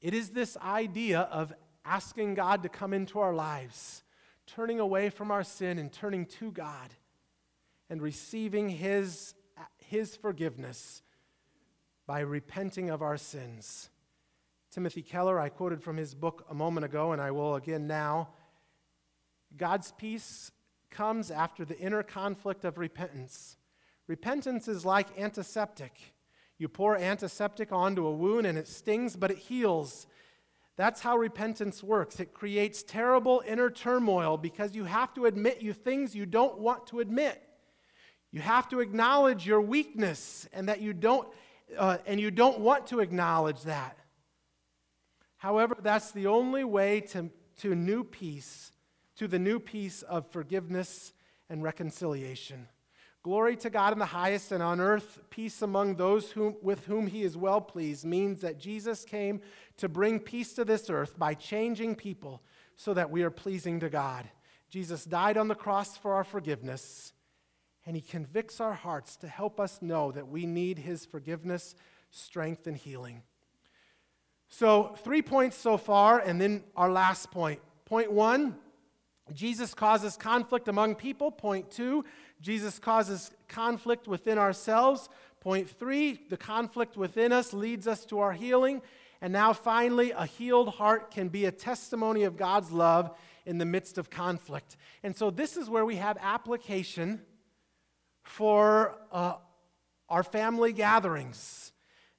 It 0.00 0.14
is 0.14 0.30
this 0.30 0.56
idea 0.58 1.20
of 1.20 1.52
asking 1.84 2.34
God 2.34 2.62
to 2.64 2.68
come 2.68 2.92
into 2.92 3.18
our 3.20 3.32
lives, 3.32 4.02
turning 4.46 4.80
away 4.80 5.10
from 5.10 5.30
our 5.30 5.44
sin 5.44 5.78
and 5.78 5.92
turning 5.92 6.26
to 6.26 6.50
God 6.50 6.94
and 7.88 8.02
receiving 8.02 8.68
His, 8.68 9.34
His 9.78 10.16
forgiveness 10.16 11.02
by 12.06 12.20
repenting 12.20 12.90
of 12.90 13.02
our 13.02 13.16
sins. 13.16 13.90
Timothy 14.70 15.02
Keller, 15.02 15.38
I 15.38 15.48
quoted 15.48 15.82
from 15.82 15.96
his 15.96 16.14
book 16.14 16.44
a 16.50 16.54
moment 16.54 16.84
ago, 16.84 17.12
and 17.12 17.22
I 17.22 17.30
will 17.30 17.54
again 17.54 17.86
now. 17.86 18.28
God's 19.58 19.92
peace 19.92 20.50
comes 20.90 21.30
after 21.30 21.64
the 21.64 21.78
inner 21.78 22.02
conflict 22.02 22.64
of 22.64 22.78
repentance. 22.78 23.56
Repentance 24.06 24.68
is 24.68 24.86
like 24.86 25.18
antiseptic. 25.18 26.14
You 26.56 26.68
pour 26.68 26.96
antiseptic 26.96 27.72
onto 27.72 28.06
a 28.06 28.12
wound 28.12 28.46
and 28.46 28.56
it 28.56 28.66
stings, 28.66 29.16
but 29.16 29.30
it 29.30 29.38
heals. 29.38 30.06
That's 30.76 31.00
how 31.00 31.16
repentance 31.16 31.82
works. 31.82 32.20
It 32.20 32.32
creates 32.32 32.82
terrible 32.82 33.42
inner 33.46 33.68
turmoil 33.68 34.36
because 34.36 34.74
you 34.74 34.84
have 34.84 35.12
to 35.14 35.26
admit 35.26 35.60
you 35.60 35.72
things 35.72 36.14
you 36.14 36.24
don't 36.24 36.58
want 36.58 36.86
to 36.88 37.00
admit. 37.00 37.42
You 38.30 38.40
have 38.40 38.68
to 38.70 38.80
acknowledge 38.80 39.46
your 39.46 39.60
weakness 39.60 40.48
and 40.52 40.68
that 40.68 40.80
you 40.80 40.92
don't 40.92 41.28
uh, 41.76 41.98
and 42.06 42.18
you 42.18 42.30
don't 42.30 42.60
want 42.60 42.86
to 42.86 43.00
acknowledge 43.00 43.62
that. 43.62 43.98
However, 45.36 45.76
that's 45.80 46.12
the 46.12 46.26
only 46.26 46.64
way 46.64 47.00
to, 47.12 47.30
to 47.58 47.74
new 47.74 48.04
peace, 48.04 48.72
to 49.18 49.26
the 49.26 49.38
new 49.38 49.58
peace 49.58 50.02
of 50.02 50.30
forgiveness 50.30 51.12
and 51.50 51.62
reconciliation. 51.62 52.68
Glory 53.24 53.56
to 53.56 53.68
God 53.68 53.92
in 53.92 53.98
the 53.98 54.06
highest, 54.06 54.52
and 54.52 54.62
on 54.62 54.80
earth 54.80 55.18
peace 55.28 55.60
among 55.60 55.96
those 55.96 56.30
whom, 56.30 56.54
with 56.62 56.86
whom 56.86 57.08
he 57.08 57.22
is 57.22 57.36
well 57.36 57.60
pleased 57.60 58.04
means 58.04 58.40
that 58.42 58.60
Jesus 58.60 59.04
came 59.04 59.40
to 59.76 59.88
bring 59.88 60.20
peace 60.20 60.52
to 60.52 60.64
this 60.64 60.88
earth 60.88 61.18
by 61.18 61.34
changing 61.34 61.96
people 61.96 62.42
so 62.76 62.94
that 62.94 63.10
we 63.10 63.24
are 63.24 63.30
pleasing 63.30 63.80
to 63.80 63.90
God. 63.90 64.28
Jesus 64.70 65.04
died 65.04 65.36
on 65.36 65.48
the 65.48 65.54
cross 65.56 65.96
for 65.96 66.14
our 66.14 66.22
forgiveness, 66.22 67.12
and 67.86 67.96
he 67.96 68.02
convicts 68.02 68.60
our 68.60 68.74
hearts 68.74 69.16
to 69.16 69.26
help 69.26 69.58
us 69.58 69.82
know 69.82 70.12
that 70.12 70.28
we 70.28 70.46
need 70.46 70.78
his 70.78 71.04
forgiveness, 71.04 71.74
strength, 72.12 72.68
and 72.68 72.76
healing. 72.76 73.22
So, 74.48 74.94
three 75.02 75.22
points 75.22 75.56
so 75.56 75.76
far, 75.76 76.20
and 76.20 76.40
then 76.40 76.62
our 76.76 76.90
last 76.90 77.32
point. 77.32 77.60
Point 77.84 78.12
one 78.12 78.54
Jesus 79.34 79.74
causes 79.74 80.16
conflict 80.16 80.68
among 80.68 80.94
people. 80.94 81.30
Point 81.30 81.70
two, 81.70 82.04
Jesus 82.40 82.78
causes 82.78 83.30
conflict 83.48 84.08
within 84.08 84.38
ourselves. 84.38 85.08
Point 85.40 85.68
three, 85.68 86.20
the 86.28 86.36
conflict 86.36 86.96
within 86.96 87.32
us 87.32 87.52
leads 87.52 87.86
us 87.86 88.04
to 88.06 88.18
our 88.20 88.32
healing. 88.32 88.82
And 89.20 89.32
now, 89.32 89.52
finally, 89.52 90.12
a 90.12 90.26
healed 90.26 90.68
heart 90.68 91.10
can 91.10 91.28
be 91.28 91.44
a 91.44 91.50
testimony 91.50 92.24
of 92.24 92.36
God's 92.36 92.70
love 92.70 93.16
in 93.46 93.58
the 93.58 93.64
midst 93.64 93.98
of 93.98 94.10
conflict. 94.10 94.76
And 95.02 95.16
so, 95.16 95.30
this 95.30 95.56
is 95.56 95.68
where 95.68 95.84
we 95.84 95.96
have 95.96 96.16
application 96.20 97.20
for 98.22 98.96
uh, 99.10 99.34
our 100.08 100.22
family 100.22 100.72
gatherings 100.72 101.72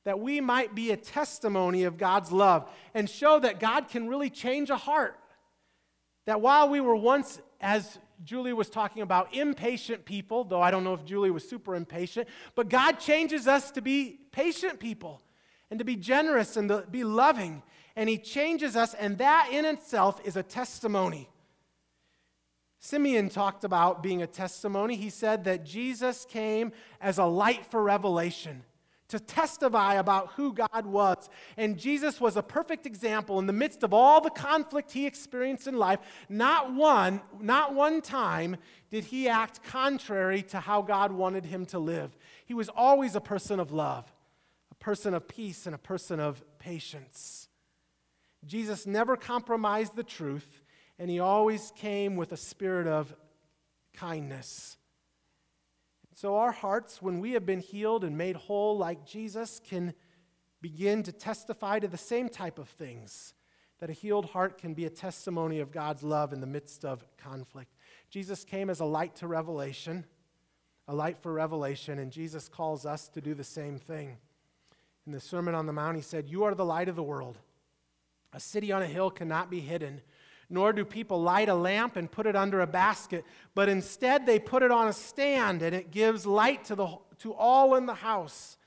that 0.05 0.19
we 0.19 0.41
might 0.41 0.73
be 0.73 0.91
a 0.91 0.97
testimony 0.97 1.83
of 1.83 1.97
God's 1.97 2.31
love 2.31 2.69
and 2.93 3.09
show 3.09 3.39
that 3.39 3.59
God 3.59 3.89
can 3.89 4.07
really 4.07 4.29
change 4.29 4.69
a 4.69 4.77
heart. 4.77 5.19
That 6.29 6.41
while 6.41 6.69
we 6.69 6.79
were 6.79 6.95
once, 6.95 7.41
as 7.59 7.97
Julie 8.23 8.53
was 8.53 8.69
talking 8.69 9.01
about, 9.01 9.33
impatient 9.33 10.05
people, 10.05 10.43
though 10.43 10.61
I 10.61 10.69
don't 10.69 10.83
know 10.83 10.93
if 10.93 11.03
Julie 11.03 11.31
was 11.31 11.49
super 11.49 11.73
impatient, 11.73 12.27
but 12.53 12.69
God 12.69 12.99
changes 12.99 13.47
us 13.47 13.71
to 13.71 13.81
be 13.81 14.19
patient 14.31 14.79
people 14.79 15.23
and 15.71 15.79
to 15.79 15.83
be 15.83 15.95
generous 15.95 16.55
and 16.55 16.69
to 16.69 16.85
be 16.91 17.03
loving. 17.03 17.63
And 17.95 18.07
He 18.07 18.19
changes 18.19 18.75
us, 18.75 18.93
and 18.93 19.17
that 19.17 19.49
in 19.51 19.65
itself 19.65 20.21
is 20.23 20.35
a 20.35 20.43
testimony. 20.43 21.31
Simeon 22.77 23.29
talked 23.29 23.63
about 23.63 24.03
being 24.03 24.21
a 24.21 24.27
testimony. 24.27 24.97
He 24.97 25.09
said 25.09 25.45
that 25.45 25.65
Jesus 25.65 26.25
came 26.25 26.73
as 27.01 27.17
a 27.17 27.25
light 27.25 27.65
for 27.65 27.81
revelation 27.81 28.61
to 29.09 29.19
testify 29.19 29.95
about 29.95 30.29
who 30.33 30.53
God 30.53 30.85
was. 30.85 31.29
And 31.57 31.77
Jesus 31.77 32.21
was 32.21 32.37
a 32.37 32.43
perfect 32.43 32.85
example 32.85 33.39
in 33.39 33.47
the 33.47 33.53
midst 33.53 33.83
of 33.83 33.93
all 33.93 34.21
the 34.21 34.29
conflict 34.29 34.91
he 34.91 35.05
experienced 35.05 35.67
in 35.67 35.77
life. 35.77 35.99
Not 36.29 36.73
one, 36.73 37.21
not 37.39 37.73
one 37.73 38.01
time 38.01 38.57
did 38.89 39.05
he 39.05 39.27
act 39.27 39.63
contrary 39.63 40.43
to 40.43 40.59
how 40.59 40.81
God 40.81 41.11
wanted 41.11 41.45
him 41.45 41.65
to 41.67 41.79
live. 41.79 42.15
He 42.45 42.53
was 42.53 42.69
always 42.69 43.15
a 43.15 43.21
person 43.21 43.59
of 43.59 43.71
love, 43.71 44.11
a 44.71 44.75
person 44.75 45.13
of 45.13 45.27
peace, 45.27 45.65
and 45.65 45.75
a 45.75 45.79
person 45.79 46.19
of 46.19 46.43
patience. 46.59 47.47
Jesus 48.45 48.85
never 48.85 49.17
compromised 49.17 49.95
the 49.95 50.03
truth, 50.03 50.61
and 50.97 51.09
he 51.09 51.19
always 51.19 51.71
came 51.75 52.15
with 52.15 52.31
a 52.31 52.37
spirit 52.37 52.87
of 52.87 53.13
kindness. 53.93 54.77
So, 56.21 56.35
our 56.35 56.51
hearts, 56.51 57.01
when 57.01 57.21
we 57.21 57.31
have 57.31 57.45
been 57.45 57.61
healed 57.61 58.03
and 58.03 58.17
made 58.17 58.35
whole 58.35 58.77
like 58.77 59.05
Jesus, 59.05 59.61
can 59.65 59.93
begin 60.59 61.01
to 61.03 61.13
testify 61.13 61.79
to 61.79 61.87
the 61.87 61.97
same 61.97 62.27
type 62.27 62.59
of 62.59 62.67
things. 62.67 63.33
That 63.79 63.89
a 63.89 63.93
healed 63.93 64.25
heart 64.25 64.57
can 64.57 64.73
be 64.73 64.83
a 64.83 64.89
testimony 64.89 65.61
of 65.61 65.71
God's 65.71 66.03
love 66.03 66.33
in 66.33 66.41
the 66.41 66.45
midst 66.45 66.83
of 66.83 67.05
conflict. 67.15 67.73
Jesus 68.09 68.43
came 68.43 68.69
as 68.69 68.81
a 68.81 68.85
light 68.85 69.15
to 69.15 69.27
revelation, 69.27 70.03
a 70.89 70.93
light 70.93 71.17
for 71.17 71.31
revelation, 71.31 71.99
and 71.99 72.11
Jesus 72.11 72.49
calls 72.49 72.85
us 72.85 73.07
to 73.07 73.21
do 73.21 73.33
the 73.33 73.45
same 73.45 73.79
thing. 73.79 74.17
In 75.07 75.13
the 75.13 75.21
Sermon 75.21 75.55
on 75.55 75.67
the 75.67 75.71
Mount, 75.71 75.95
he 75.95 76.03
said, 76.03 76.27
You 76.27 76.43
are 76.43 76.53
the 76.53 76.65
light 76.65 76.89
of 76.89 76.97
the 76.97 77.01
world. 77.01 77.37
A 78.33 78.41
city 78.41 78.73
on 78.73 78.81
a 78.81 78.87
hill 78.87 79.09
cannot 79.09 79.49
be 79.49 79.61
hidden 79.61 80.01
nor 80.49 80.73
do 80.73 80.83
people 80.83 81.21
light 81.21 81.49
a 81.49 81.53
lamp 81.53 81.95
and 81.95 82.11
put 82.11 82.25
it 82.25 82.35
under 82.35 82.61
a 82.61 82.67
basket, 82.67 83.23
but 83.53 83.69
instead 83.69 84.25
they 84.25 84.39
put 84.39 84.63
it 84.63 84.71
on 84.71 84.87
a 84.87 84.93
stand 84.93 85.61
and 85.61 85.75
it 85.75 85.91
gives 85.91 86.25
light 86.25 86.65
to, 86.65 86.75
the, 86.75 86.87
to 87.19 87.33
all 87.33 87.75
in 87.75 87.85
the 87.85 87.93
house. 87.93 88.57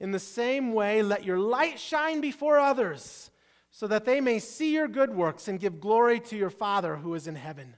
In 0.00 0.10
the 0.10 0.18
same 0.18 0.72
way, 0.72 1.00
let 1.02 1.24
your 1.24 1.38
light 1.38 1.78
shine 1.78 2.20
before 2.20 2.58
others, 2.58 3.30
so 3.70 3.86
that 3.86 4.04
they 4.04 4.20
may 4.20 4.38
see 4.38 4.74
your 4.74 4.88
good 4.88 5.14
works 5.14 5.48
and 5.48 5.60
give 5.60 5.80
glory 5.80 6.18
to 6.20 6.36
your 6.36 6.50
Father 6.50 6.96
who 6.96 7.14
is 7.14 7.26
in 7.26 7.36
heaven. 7.36 7.76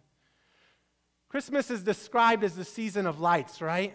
Christmas 1.28 1.70
is 1.70 1.82
described 1.82 2.42
as 2.42 2.56
the 2.56 2.64
season 2.64 3.06
of 3.06 3.20
lights, 3.20 3.60
right? 3.60 3.94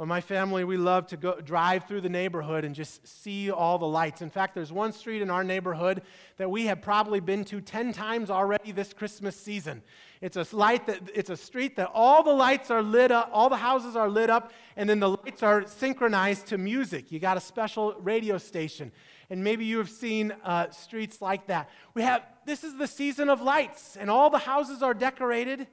Well, 0.00 0.06
my 0.06 0.22
family, 0.22 0.64
we 0.64 0.78
love 0.78 1.08
to 1.08 1.18
go 1.18 1.38
drive 1.42 1.84
through 1.84 2.00
the 2.00 2.08
neighborhood 2.08 2.64
and 2.64 2.74
just 2.74 3.06
see 3.06 3.50
all 3.50 3.76
the 3.76 3.86
lights. 3.86 4.22
In 4.22 4.30
fact, 4.30 4.54
there's 4.54 4.72
one 4.72 4.94
street 4.94 5.20
in 5.20 5.28
our 5.28 5.44
neighborhood 5.44 6.00
that 6.38 6.50
we 6.50 6.64
have 6.68 6.80
probably 6.80 7.20
been 7.20 7.44
to 7.44 7.60
10 7.60 7.92
times 7.92 8.30
already 8.30 8.72
this 8.72 8.94
Christmas 8.94 9.36
season. 9.36 9.82
It's 10.22 10.38
a 10.38 10.46
light 10.56 10.86
that 10.86 11.02
it's 11.14 11.28
a 11.28 11.36
street 11.36 11.76
that 11.76 11.90
all 11.92 12.22
the 12.22 12.32
lights 12.32 12.70
are 12.70 12.82
lit 12.82 13.10
up, 13.10 13.28
all 13.30 13.50
the 13.50 13.58
houses 13.58 13.94
are 13.94 14.08
lit 14.08 14.30
up, 14.30 14.54
and 14.74 14.88
then 14.88 15.00
the 15.00 15.10
lights 15.10 15.42
are 15.42 15.66
synchronized 15.66 16.46
to 16.46 16.56
music. 16.56 17.12
You 17.12 17.18
got 17.18 17.36
a 17.36 17.40
special 17.40 17.92
radio 18.00 18.38
station. 18.38 18.92
And 19.28 19.44
maybe 19.44 19.66
you 19.66 19.76
have 19.76 19.90
seen 19.90 20.32
uh, 20.42 20.70
streets 20.70 21.20
like 21.20 21.48
that. 21.48 21.68
We 21.92 22.00
have 22.00 22.22
this 22.46 22.64
is 22.64 22.78
the 22.78 22.86
season 22.86 23.28
of 23.28 23.42
lights, 23.42 23.98
and 23.98 24.08
all 24.08 24.30
the 24.30 24.38
houses 24.38 24.82
are 24.82 24.94
decorated. 24.94 25.66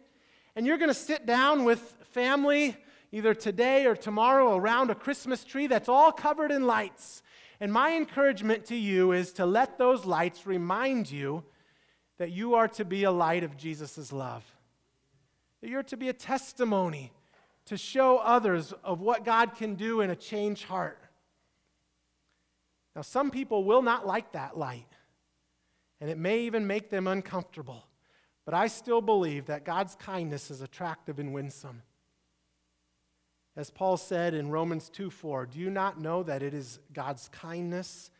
And 0.54 0.66
you're 0.66 0.78
going 0.78 0.90
to 0.90 0.94
sit 0.94 1.26
down 1.26 1.64
with 1.64 1.80
family 2.12 2.76
either 3.12 3.34
today 3.34 3.86
or 3.86 3.96
tomorrow 3.96 4.56
around 4.56 4.90
a 4.90 4.96
Christmas 4.96 5.44
tree 5.44 5.68
that's 5.68 5.90
all 5.90 6.12
covered 6.12 6.52
in 6.52 6.68
lights. 6.68 7.24
And 7.60 7.72
my 7.72 7.96
encouragement 7.96 8.66
to 8.66 8.76
you 8.76 9.12
is 9.12 9.34
to 9.34 9.46
let 9.46 9.78
those 9.78 10.06
lights 10.06 10.46
remind 10.46 11.10
you 11.10 11.44
that 12.18 12.32
you 12.32 12.56
are 12.56 12.68
to 12.70 12.86
be 12.86 13.04
a 13.04 13.12
light 13.12 13.44
of 13.44 13.58
Jesus' 13.58 14.12
love, 14.12 14.44
that 15.62 15.70
you're 15.70 15.84
to 15.84 15.98
be 15.98 16.10
a 16.10 16.14
testimony 16.14 17.12
to 17.66 17.78
show 17.78 18.18
others 18.18 18.74
of 18.84 19.02
what 19.02 19.26
God 19.26 19.56
can 19.56 19.76
do 19.76 20.02
in 20.02 20.10
a 20.10 20.16
changed 20.16 20.64
heart. 20.64 21.00
Now, 22.96 23.02
some 23.02 23.30
people 23.30 23.64
will 23.64 23.82
not 23.82 24.08
like 24.08 24.32
that 24.32 24.58
light, 24.58 24.88
and 26.02 26.10
it 26.10 26.18
may 26.18 26.42
even 26.42 26.66
make 26.66 26.90
them 26.90 27.08
uncomfortable. 27.08 27.86
But 28.46 28.54
I 28.54 28.68
still 28.68 29.02
believe 29.02 29.48
that 29.48 29.66
God's 29.66 29.96
kindness 29.96 30.50
is 30.50 30.62
attractive 30.62 31.20
and 31.20 31.34
winsome. 31.34 31.82
As 33.58 33.72
Paul 33.72 33.98
said 33.98 34.36
in 34.36 34.52
Romans 34.52 34.88
2 34.88 35.10
4, 35.10 35.48
do 35.48 35.58
you 35.60 35.72
not 35.72 36.00
know 36.00 36.22
that 36.22 36.44
it 36.44 36.54
is 36.54 36.80
God's 36.94 37.28
kindness 37.30 38.12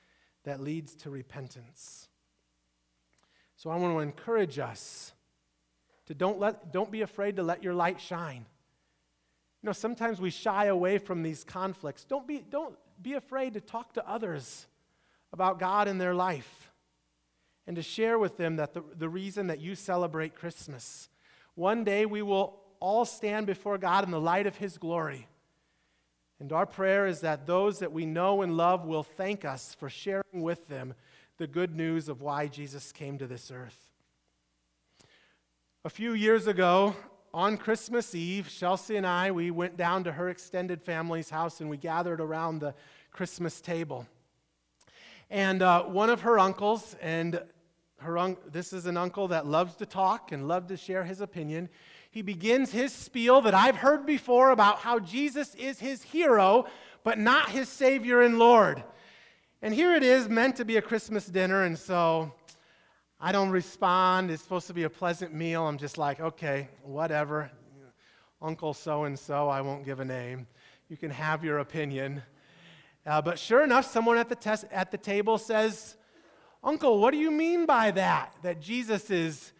that 0.46 0.60
leads 0.60 0.96
to 0.96 1.12
repentance? 1.12 2.10
So 3.56 3.70
I 3.70 3.76
want 3.76 3.94
to 3.94 4.00
encourage 4.00 4.58
us 4.58 5.14
to 6.08 6.16
don't, 6.16 6.40
let, 6.40 6.74
don't 6.74 6.90
be 6.90 7.02
afraid 7.02 7.36
to 7.36 7.44
let 7.44 7.62
your 7.62 7.76
light 7.76 8.02
shine. 8.02 8.48
You 9.62 9.68
know, 9.68 9.74
sometimes 9.74 10.20
we 10.20 10.32
shy 10.32 10.66
away 10.66 10.98
from 10.98 11.22
these 11.22 11.44
conflicts. 11.44 12.04
Don't 12.04 12.28
be, 12.28 12.44
don't 12.50 12.76
be 13.00 13.14
afraid 13.14 13.54
to 13.54 13.62
talk 13.62 13.94
to 13.94 14.10
others 14.10 14.66
about 15.32 15.60
God 15.60 15.88
in 15.88 16.00
their 16.00 16.16
life 16.16 16.72
and 17.68 17.76
to 17.76 17.84
share 17.84 18.18
with 18.18 18.38
them 18.38 18.56
that 18.56 18.74
the, 18.74 18.84
the 18.96 19.10
reason 19.10 19.48
that 19.48 19.60
you 19.60 19.76
celebrate 19.76 20.34
Christmas. 20.34 21.10
One 21.54 21.84
day 21.84 22.08
we 22.08 22.24
will 22.24 22.60
all 22.80 23.06
stand 23.06 23.48
before 23.48 23.78
God 23.78 24.04
in 24.04 24.12
the 24.12 24.20
light 24.20 24.48
of 24.48 24.58
His 24.58 24.78
glory. 24.78 25.28
And 26.40 26.52
our 26.54 26.66
prayer 26.66 27.08
is 27.08 27.22
that 27.22 27.48
those 27.48 27.80
that 27.80 27.92
we 27.92 28.06
know 28.06 28.42
and 28.42 28.56
love 28.56 28.86
will 28.86 29.04
thank 29.04 29.44
us 29.44 29.76
for 29.80 29.90
sharing 29.90 30.42
with 30.42 30.68
them 30.68 30.94
the 31.38 31.48
good 31.48 31.76
news 31.76 32.10
of 32.10 32.22
why 32.22 32.48
Jesus 32.48 32.92
came 32.92 33.18
to 33.18 33.28
this 33.28 33.52
earth. 33.52 33.90
A 35.86 35.90
few 35.90 36.14
years 36.14 36.48
ago, 36.48 36.96
on 37.34 37.58
Christmas 37.58 38.16
Eve, 38.16 38.50
Chelsea 38.50 38.96
and 38.96 39.06
I, 39.06 39.32
we 39.32 39.52
went 39.52 39.78
down 39.78 40.04
to 40.06 40.12
her 40.12 40.30
extended 40.30 40.82
family's 40.82 41.30
house 41.30 41.62
and 41.62 41.70
we 41.70 41.78
gathered 41.78 42.20
around 42.20 42.60
the 42.60 42.74
Christmas 43.12 43.62
table. 43.62 44.08
And 45.30 45.62
uh, 45.62 45.84
one 45.84 46.10
of 46.10 46.22
her 46.22 46.40
uncles, 46.40 46.96
and 47.02 47.42
her 48.00 48.18
un- 48.18 48.38
this 48.50 48.74
is 48.74 48.86
an 48.86 48.98
uncle 48.98 49.28
that 49.30 49.46
loves 49.46 49.76
to 49.76 49.86
talk 49.86 50.32
and 50.32 50.48
loves 50.48 50.68
to 50.70 50.78
share 50.78 51.04
his 51.04 51.22
opinion. 51.22 51.70
He 52.18 52.24
begins 52.24 52.72
his 52.72 52.92
spiel 52.92 53.42
that 53.42 53.54
I've 53.54 53.76
heard 53.76 54.08
before 54.08 54.50
about 54.50 54.80
how 54.80 54.98
Jesus 54.98 55.54
is 55.54 55.80
his 55.80 56.02
hero, 56.02 56.66
but 57.04 57.20
not 57.20 57.50
his 57.50 57.70
Savior 57.70 58.24
and 58.24 58.40
Lord. 58.40 58.84
And 59.62 59.72
here 59.72 59.94
it 59.94 60.02
is, 60.02 60.28
meant 60.28 60.56
to 60.56 60.66
be 60.66 60.78
a 60.78 60.82
Christmas 60.82 61.28
dinner, 61.28 61.62
and 61.62 61.78
so 61.78 62.34
I 63.22 63.32
don't 63.32 63.52
respond. 63.52 64.32
It's 64.32 64.42
supposed 64.42 64.66
to 64.66 64.74
be 64.74 64.82
a 64.82 64.90
pleasant 64.90 65.32
meal. 65.32 65.68
I'm 65.68 65.78
just 65.78 66.00
like, 66.00 66.20
okay, 66.20 66.70
whatever. 66.82 67.52
Uncle 68.42 68.74
so 68.74 69.04
and 69.04 69.20
so, 69.20 69.48
I 69.48 69.62
won't 69.62 69.86
give 69.86 70.00
a 70.00 70.06
name. 70.06 70.48
You 70.90 70.98
can 70.98 71.12
have 71.12 71.44
your 71.44 71.60
opinion. 71.60 72.24
Uh, 73.06 73.22
but 73.22 73.38
sure 73.38 73.64
enough, 73.64 73.86
someone 73.86 74.18
at 74.18 74.28
the, 74.28 74.36
tes- 74.36 74.66
at 74.72 74.90
the 74.90 74.98
table 74.98 75.38
says, 75.38 75.98
Uncle, 76.64 76.98
what 76.98 77.12
do 77.12 77.18
you 77.18 77.30
mean 77.30 77.68
by 77.68 77.92
that? 77.92 78.34
That 78.42 78.60
Jesus 78.60 79.12
is 79.12 79.54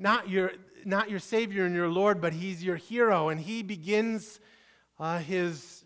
not 0.00 0.28
your, 0.28 0.52
not 0.84 1.10
your 1.10 1.20
Savior 1.20 1.64
and 1.64 1.74
your 1.74 1.88
Lord, 1.88 2.20
but 2.20 2.32
He's 2.32 2.64
your 2.64 2.76
hero. 2.76 3.28
And 3.28 3.40
he 3.40 3.62
begins 3.62 4.40
uh, 4.98 5.18
his 5.18 5.84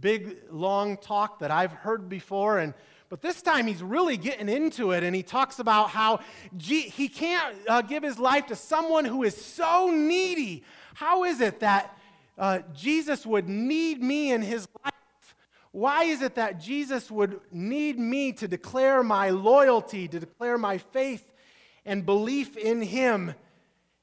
big, 0.00 0.36
long 0.50 0.96
talk 0.96 1.38
that 1.38 1.50
I've 1.50 1.72
heard 1.72 2.08
before. 2.08 2.58
And 2.58 2.74
but 3.08 3.20
this 3.20 3.42
time 3.42 3.66
he's 3.66 3.82
really 3.82 4.16
getting 4.16 4.48
into 4.48 4.92
it, 4.92 5.02
and 5.02 5.14
he 5.14 5.22
talks 5.22 5.58
about 5.58 5.90
how 5.90 6.20
G- 6.56 6.88
he 6.88 7.08
can't 7.08 7.54
uh, 7.68 7.82
give 7.82 8.02
his 8.02 8.18
life 8.18 8.46
to 8.46 8.56
someone 8.56 9.04
who 9.04 9.22
is 9.22 9.36
so 9.36 9.90
needy. 9.90 10.64
How 10.94 11.24
is 11.24 11.42
it 11.42 11.60
that 11.60 11.98
uh, 12.38 12.60
Jesus 12.72 13.26
would 13.26 13.50
need 13.50 14.02
me 14.02 14.32
in 14.32 14.40
his 14.40 14.66
life? 14.82 15.34
Why 15.72 16.04
is 16.04 16.22
it 16.22 16.36
that 16.36 16.58
Jesus 16.58 17.10
would 17.10 17.38
need 17.50 17.98
me 17.98 18.32
to 18.32 18.48
declare 18.48 19.02
my 19.02 19.28
loyalty, 19.28 20.08
to 20.08 20.18
declare 20.18 20.56
my 20.56 20.78
faith 20.78 21.30
and 21.84 22.06
belief 22.06 22.56
in 22.56 22.80
him? 22.80 23.34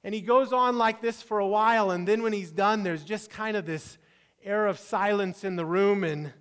And 0.03 0.15
he 0.15 0.21
goes 0.21 0.53
on 0.53 0.77
like 0.77 1.01
this 1.01 1.21
for 1.21 1.39
a 1.39 1.47
while, 1.47 1.91
and 1.91 2.07
then 2.07 2.23
when 2.23 2.33
he's 2.33 2.51
done, 2.51 2.83
there's 2.83 3.03
just 3.03 3.29
kind 3.29 3.57
of 3.57 3.65
this 3.65 3.97
air 4.43 4.67
of 4.67 4.79
silence 4.79 5.43
in 5.43 5.55
the 5.57 5.65
room, 5.65 6.03
and 6.03 6.31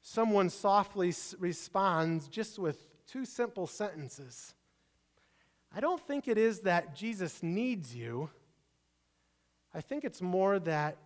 someone 0.00 0.48
softly 0.48 1.12
responds 1.38 2.28
just 2.28 2.58
with 2.58 2.78
two 3.06 3.24
simple 3.24 3.66
sentences 3.66 4.54
I 5.76 5.80
don't 5.80 6.00
think 6.00 6.26
it 6.26 6.38
is 6.38 6.60
that 6.60 6.96
Jesus 6.96 7.42
needs 7.42 7.94
you. 7.94 8.30
I 9.74 9.82
think 9.82 10.04
it's 10.04 10.22
more 10.22 10.58
that 10.60 10.96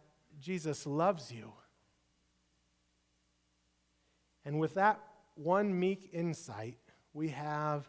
Jesus 0.40 0.86
loves 0.86 1.32
you. 1.32 1.52
And 4.44 4.60
with 4.60 4.74
that 4.74 5.00
one 5.34 5.76
meek 5.78 6.10
insight, 6.12 6.78
we 7.12 7.30
have 7.30 7.88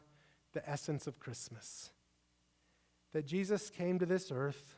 the 0.53 0.67
essence 0.67 1.05
of 1.05 1.19
Christmas. 1.19 1.91
That 3.14 3.26
Jesus 3.26 3.70
came 3.70 3.99
to 3.99 4.05
this 4.05 4.32
earth 4.32 4.76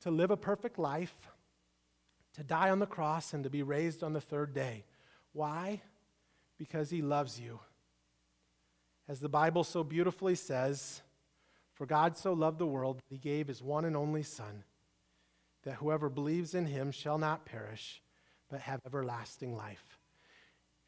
to 0.00 0.10
live 0.10 0.30
a 0.30 0.36
perfect 0.36 0.78
life, 0.78 1.14
to 2.34 2.42
die 2.42 2.70
on 2.70 2.78
the 2.78 2.86
cross, 2.86 3.32
and 3.32 3.44
to 3.44 3.50
be 3.50 3.62
raised 3.62 4.02
on 4.02 4.12
the 4.12 4.20
third 4.20 4.54
day. 4.54 4.84
Why? 5.32 5.80
Because 6.58 6.90
he 6.90 7.02
loves 7.02 7.40
you. 7.40 7.60
As 9.08 9.20
the 9.20 9.28
Bible 9.28 9.64
so 9.64 9.84
beautifully 9.84 10.34
says, 10.34 11.02
For 11.72 11.86
God 11.86 12.16
so 12.16 12.32
loved 12.32 12.58
the 12.58 12.66
world 12.66 12.96
that 12.96 13.04
he 13.08 13.18
gave 13.18 13.48
his 13.48 13.62
one 13.62 13.84
and 13.84 13.96
only 13.96 14.22
Son, 14.22 14.64
that 15.64 15.74
whoever 15.74 16.08
believes 16.08 16.54
in 16.54 16.66
him 16.66 16.90
shall 16.90 17.18
not 17.18 17.44
perish, 17.44 18.02
but 18.48 18.60
have 18.60 18.80
everlasting 18.86 19.56
life. 19.56 19.98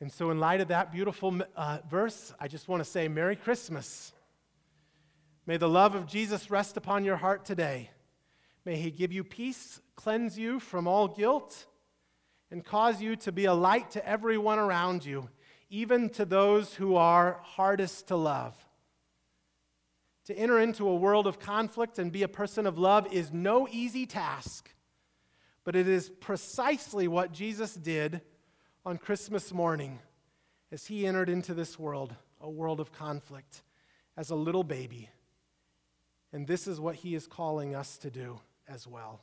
And 0.00 0.12
so, 0.12 0.30
in 0.30 0.38
light 0.38 0.60
of 0.60 0.68
that 0.68 0.92
beautiful 0.92 1.40
uh, 1.56 1.78
verse, 1.88 2.32
I 2.38 2.48
just 2.48 2.68
want 2.68 2.84
to 2.84 2.88
say 2.88 3.08
Merry 3.08 3.36
Christmas. 3.36 4.12
May 5.46 5.58
the 5.58 5.68
love 5.68 5.94
of 5.94 6.06
Jesus 6.06 6.50
rest 6.50 6.76
upon 6.76 7.04
your 7.04 7.16
heart 7.16 7.44
today. 7.44 7.90
May 8.64 8.76
he 8.76 8.90
give 8.90 9.12
you 9.12 9.22
peace, 9.22 9.80
cleanse 9.94 10.36
you 10.36 10.58
from 10.58 10.88
all 10.88 11.06
guilt 11.06 11.66
and 12.50 12.64
cause 12.64 13.00
you 13.00 13.14
to 13.16 13.30
be 13.30 13.44
a 13.44 13.54
light 13.54 13.92
to 13.92 14.08
everyone 14.08 14.58
around 14.58 15.04
you, 15.04 15.28
even 15.70 16.08
to 16.10 16.24
those 16.24 16.74
who 16.74 16.96
are 16.96 17.40
hardest 17.42 18.08
to 18.08 18.16
love. 18.16 18.56
To 20.26 20.36
enter 20.36 20.58
into 20.58 20.88
a 20.88 20.96
world 20.96 21.28
of 21.28 21.38
conflict 21.38 22.00
and 22.00 22.10
be 22.10 22.24
a 22.24 22.28
person 22.28 22.66
of 22.66 22.76
love 22.76 23.12
is 23.12 23.32
no 23.32 23.68
easy 23.70 24.04
task, 24.04 24.74
but 25.62 25.76
it 25.76 25.86
is 25.86 26.08
precisely 26.08 27.06
what 27.06 27.32
Jesus 27.32 27.74
did 27.74 28.20
on 28.84 28.98
Christmas 28.98 29.52
morning 29.52 30.00
as 30.72 30.86
he 30.86 31.06
entered 31.06 31.28
into 31.28 31.54
this 31.54 31.78
world, 31.78 32.14
a 32.40 32.50
world 32.50 32.80
of 32.80 32.90
conflict, 32.90 33.62
as 34.16 34.30
a 34.30 34.34
little 34.34 34.64
baby. 34.64 35.08
And 36.36 36.46
this 36.46 36.66
is 36.66 36.78
what 36.78 36.96
he 36.96 37.14
is 37.14 37.26
calling 37.26 37.74
us 37.74 37.96
to 37.96 38.10
do 38.10 38.38
as 38.68 38.86
well 38.86 39.22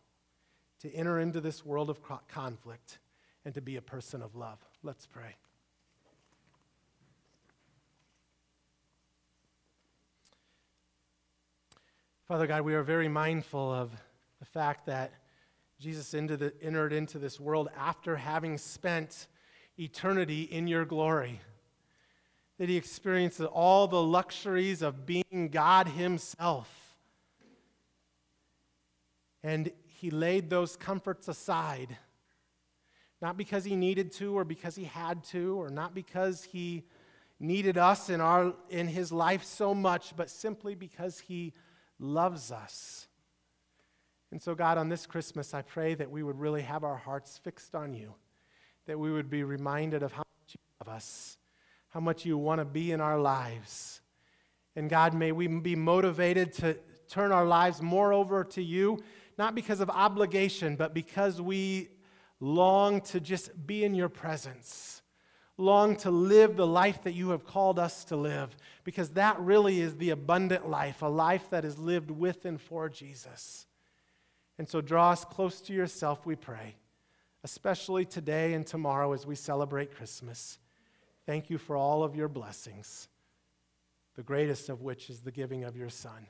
to 0.82 0.92
enter 0.96 1.20
into 1.20 1.40
this 1.40 1.64
world 1.64 1.92
of 1.92 2.00
conflict 2.28 2.98
and 3.46 3.54
to 3.54 3.62
be 3.62 3.76
a 3.76 3.84
person 3.84 4.24
of 4.24 4.36
love. 4.36 4.58
Let's 4.82 5.06
pray. 5.06 5.36
Father 12.28 12.48
God, 12.48 12.64
we 12.64 12.74
are 12.74 12.82
very 12.82 13.08
mindful 13.08 13.72
of 13.72 13.92
the 14.40 14.46
fact 14.48 14.88
that 14.88 15.12
Jesus 15.80 16.16
entered 16.16 16.94
into 16.94 17.20
this 17.20 17.40
world 17.40 17.70
after 17.78 18.16
having 18.16 18.58
spent 18.58 19.28
eternity 19.78 20.42
in 20.42 20.66
your 20.66 20.84
glory. 20.84 21.42
That 22.58 22.70
he 22.70 22.76
experienced 22.76 23.40
all 23.40 23.88
the 23.88 24.02
luxuries 24.02 24.82
of 24.82 25.06
being 25.06 25.50
God 25.52 25.90
himself. 25.90 26.80
And 29.44 29.72
he 29.86 30.10
laid 30.10 30.50
those 30.50 30.76
comforts 30.76 31.28
aside 31.28 31.98
not 33.24 33.38
because 33.38 33.64
he 33.64 33.78
needed 33.78 34.12
to 34.12 34.38
or 34.38 34.44
because 34.44 34.76
he 34.76 34.84
had 34.84 35.24
to 35.24 35.58
or 35.58 35.70
not 35.70 35.96
because 35.96 36.44
he 36.44 36.84
needed 37.40 37.78
us 37.78 38.10
in, 38.10 38.20
our, 38.20 38.54
in 38.70 38.86
his 38.86 39.14
life 39.14 39.46
so 39.46 39.74
much, 39.74 40.14
but 40.18 40.30
simply 40.30 40.76
because 40.76 41.22
he 41.22 41.54
loves 41.98 42.52
us. 42.52 43.08
And 44.30 44.42
so, 44.42 44.54
God, 44.54 44.78
on 44.78 44.90
this 44.90 45.06
Christmas, 45.06 45.54
I 45.54 45.62
pray 45.62 45.96
that 45.96 46.12
we 46.12 46.22
would 46.22 46.38
really 46.38 46.64
have 46.64 46.84
our 46.84 46.98
hearts 46.98 47.38
fixed 47.38 47.74
on 47.76 47.94
you, 47.94 48.14
that 48.88 49.00
we 49.00 49.10
would 49.10 49.30
be 49.30 49.44
reminded 49.44 50.04
of 50.04 50.12
how 50.12 50.24
much 50.42 50.56
you 50.56 50.60
love 50.82 50.94
us, 50.94 51.38
how 51.92 52.02
much 52.02 52.26
you 52.26 52.38
want 52.38 52.60
to 52.60 52.66
be 52.66 52.92
in 52.92 53.00
our 53.00 53.18
lives. 53.18 54.02
And 54.76 54.90
God, 54.90 55.14
may 55.14 55.32
we 55.32 55.48
be 55.48 55.78
motivated 55.78 56.52
to 56.56 56.78
turn 57.08 57.32
our 57.32 57.46
lives 57.46 57.82
more 57.82 58.12
over 58.12 58.44
to 58.44 58.62
you, 58.62 59.02
not 59.38 59.56
because 59.56 59.80
of 59.80 59.90
obligation, 59.90 60.76
but 60.76 60.94
because 60.94 61.42
we 61.42 61.90
long 62.40 63.02
to 63.02 63.20
just 63.20 63.66
be 63.66 63.84
in 63.84 63.96
your 63.96 64.10
presence, 64.10 65.02
long 65.58 65.96
to 65.96 66.12
live 66.12 66.56
the 66.56 66.68
life 66.68 67.04
that 67.04 67.14
you 67.14 67.30
have 67.30 67.46
called 67.46 67.80
us 67.80 68.04
to 68.06 68.16
live, 68.16 68.56
because 68.84 69.10
that 69.10 69.40
really 69.40 69.80
is 69.80 69.96
the 69.96 70.10
abundant 70.10 70.70
life, 70.70 71.02
a 71.02 71.08
life 71.08 71.50
that 71.50 71.64
is 71.64 71.78
lived 71.78 72.12
with 72.12 72.46
and 72.46 72.60
for 72.60 72.90
Jesus. 72.90 73.66
And 74.58 74.68
so 74.68 74.82
draw 74.82 75.12
us 75.12 75.26
close 75.26 75.62
to 75.62 75.74
yourself, 75.74 76.26
we 76.26 76.36
pray, 76.36 76.76
especially 77.44 78.06
today 78.06 78.54
and 78.54 78.66
tomorrow 78.66 79.14
as 79.14 79.26
we 79.26 79.36
celebrate 79.36 79.96
Christmas. 79.96 80.60
Thank 81.26 81.50
you 81.50 81.58
for 81.58 81.76
all 81.78 82.04
of 82.04 82.16
your 82.16 82.28
blessings, 82.28 83.08
the 84.16 84.24
greatest 84.24 84.70
of 84.70 84.82
which 84.82 85.10
is 85.10 85.22
the 85.22 85.32
giving 85.32 85.64
of 85.64 85.78
your 85.78 85.90
Son. 85.90 86.28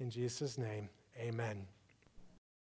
In 0.00 0.10
Jesus' 0.10 0.58
name, 0.58 0.88
amen. 1.18 1.66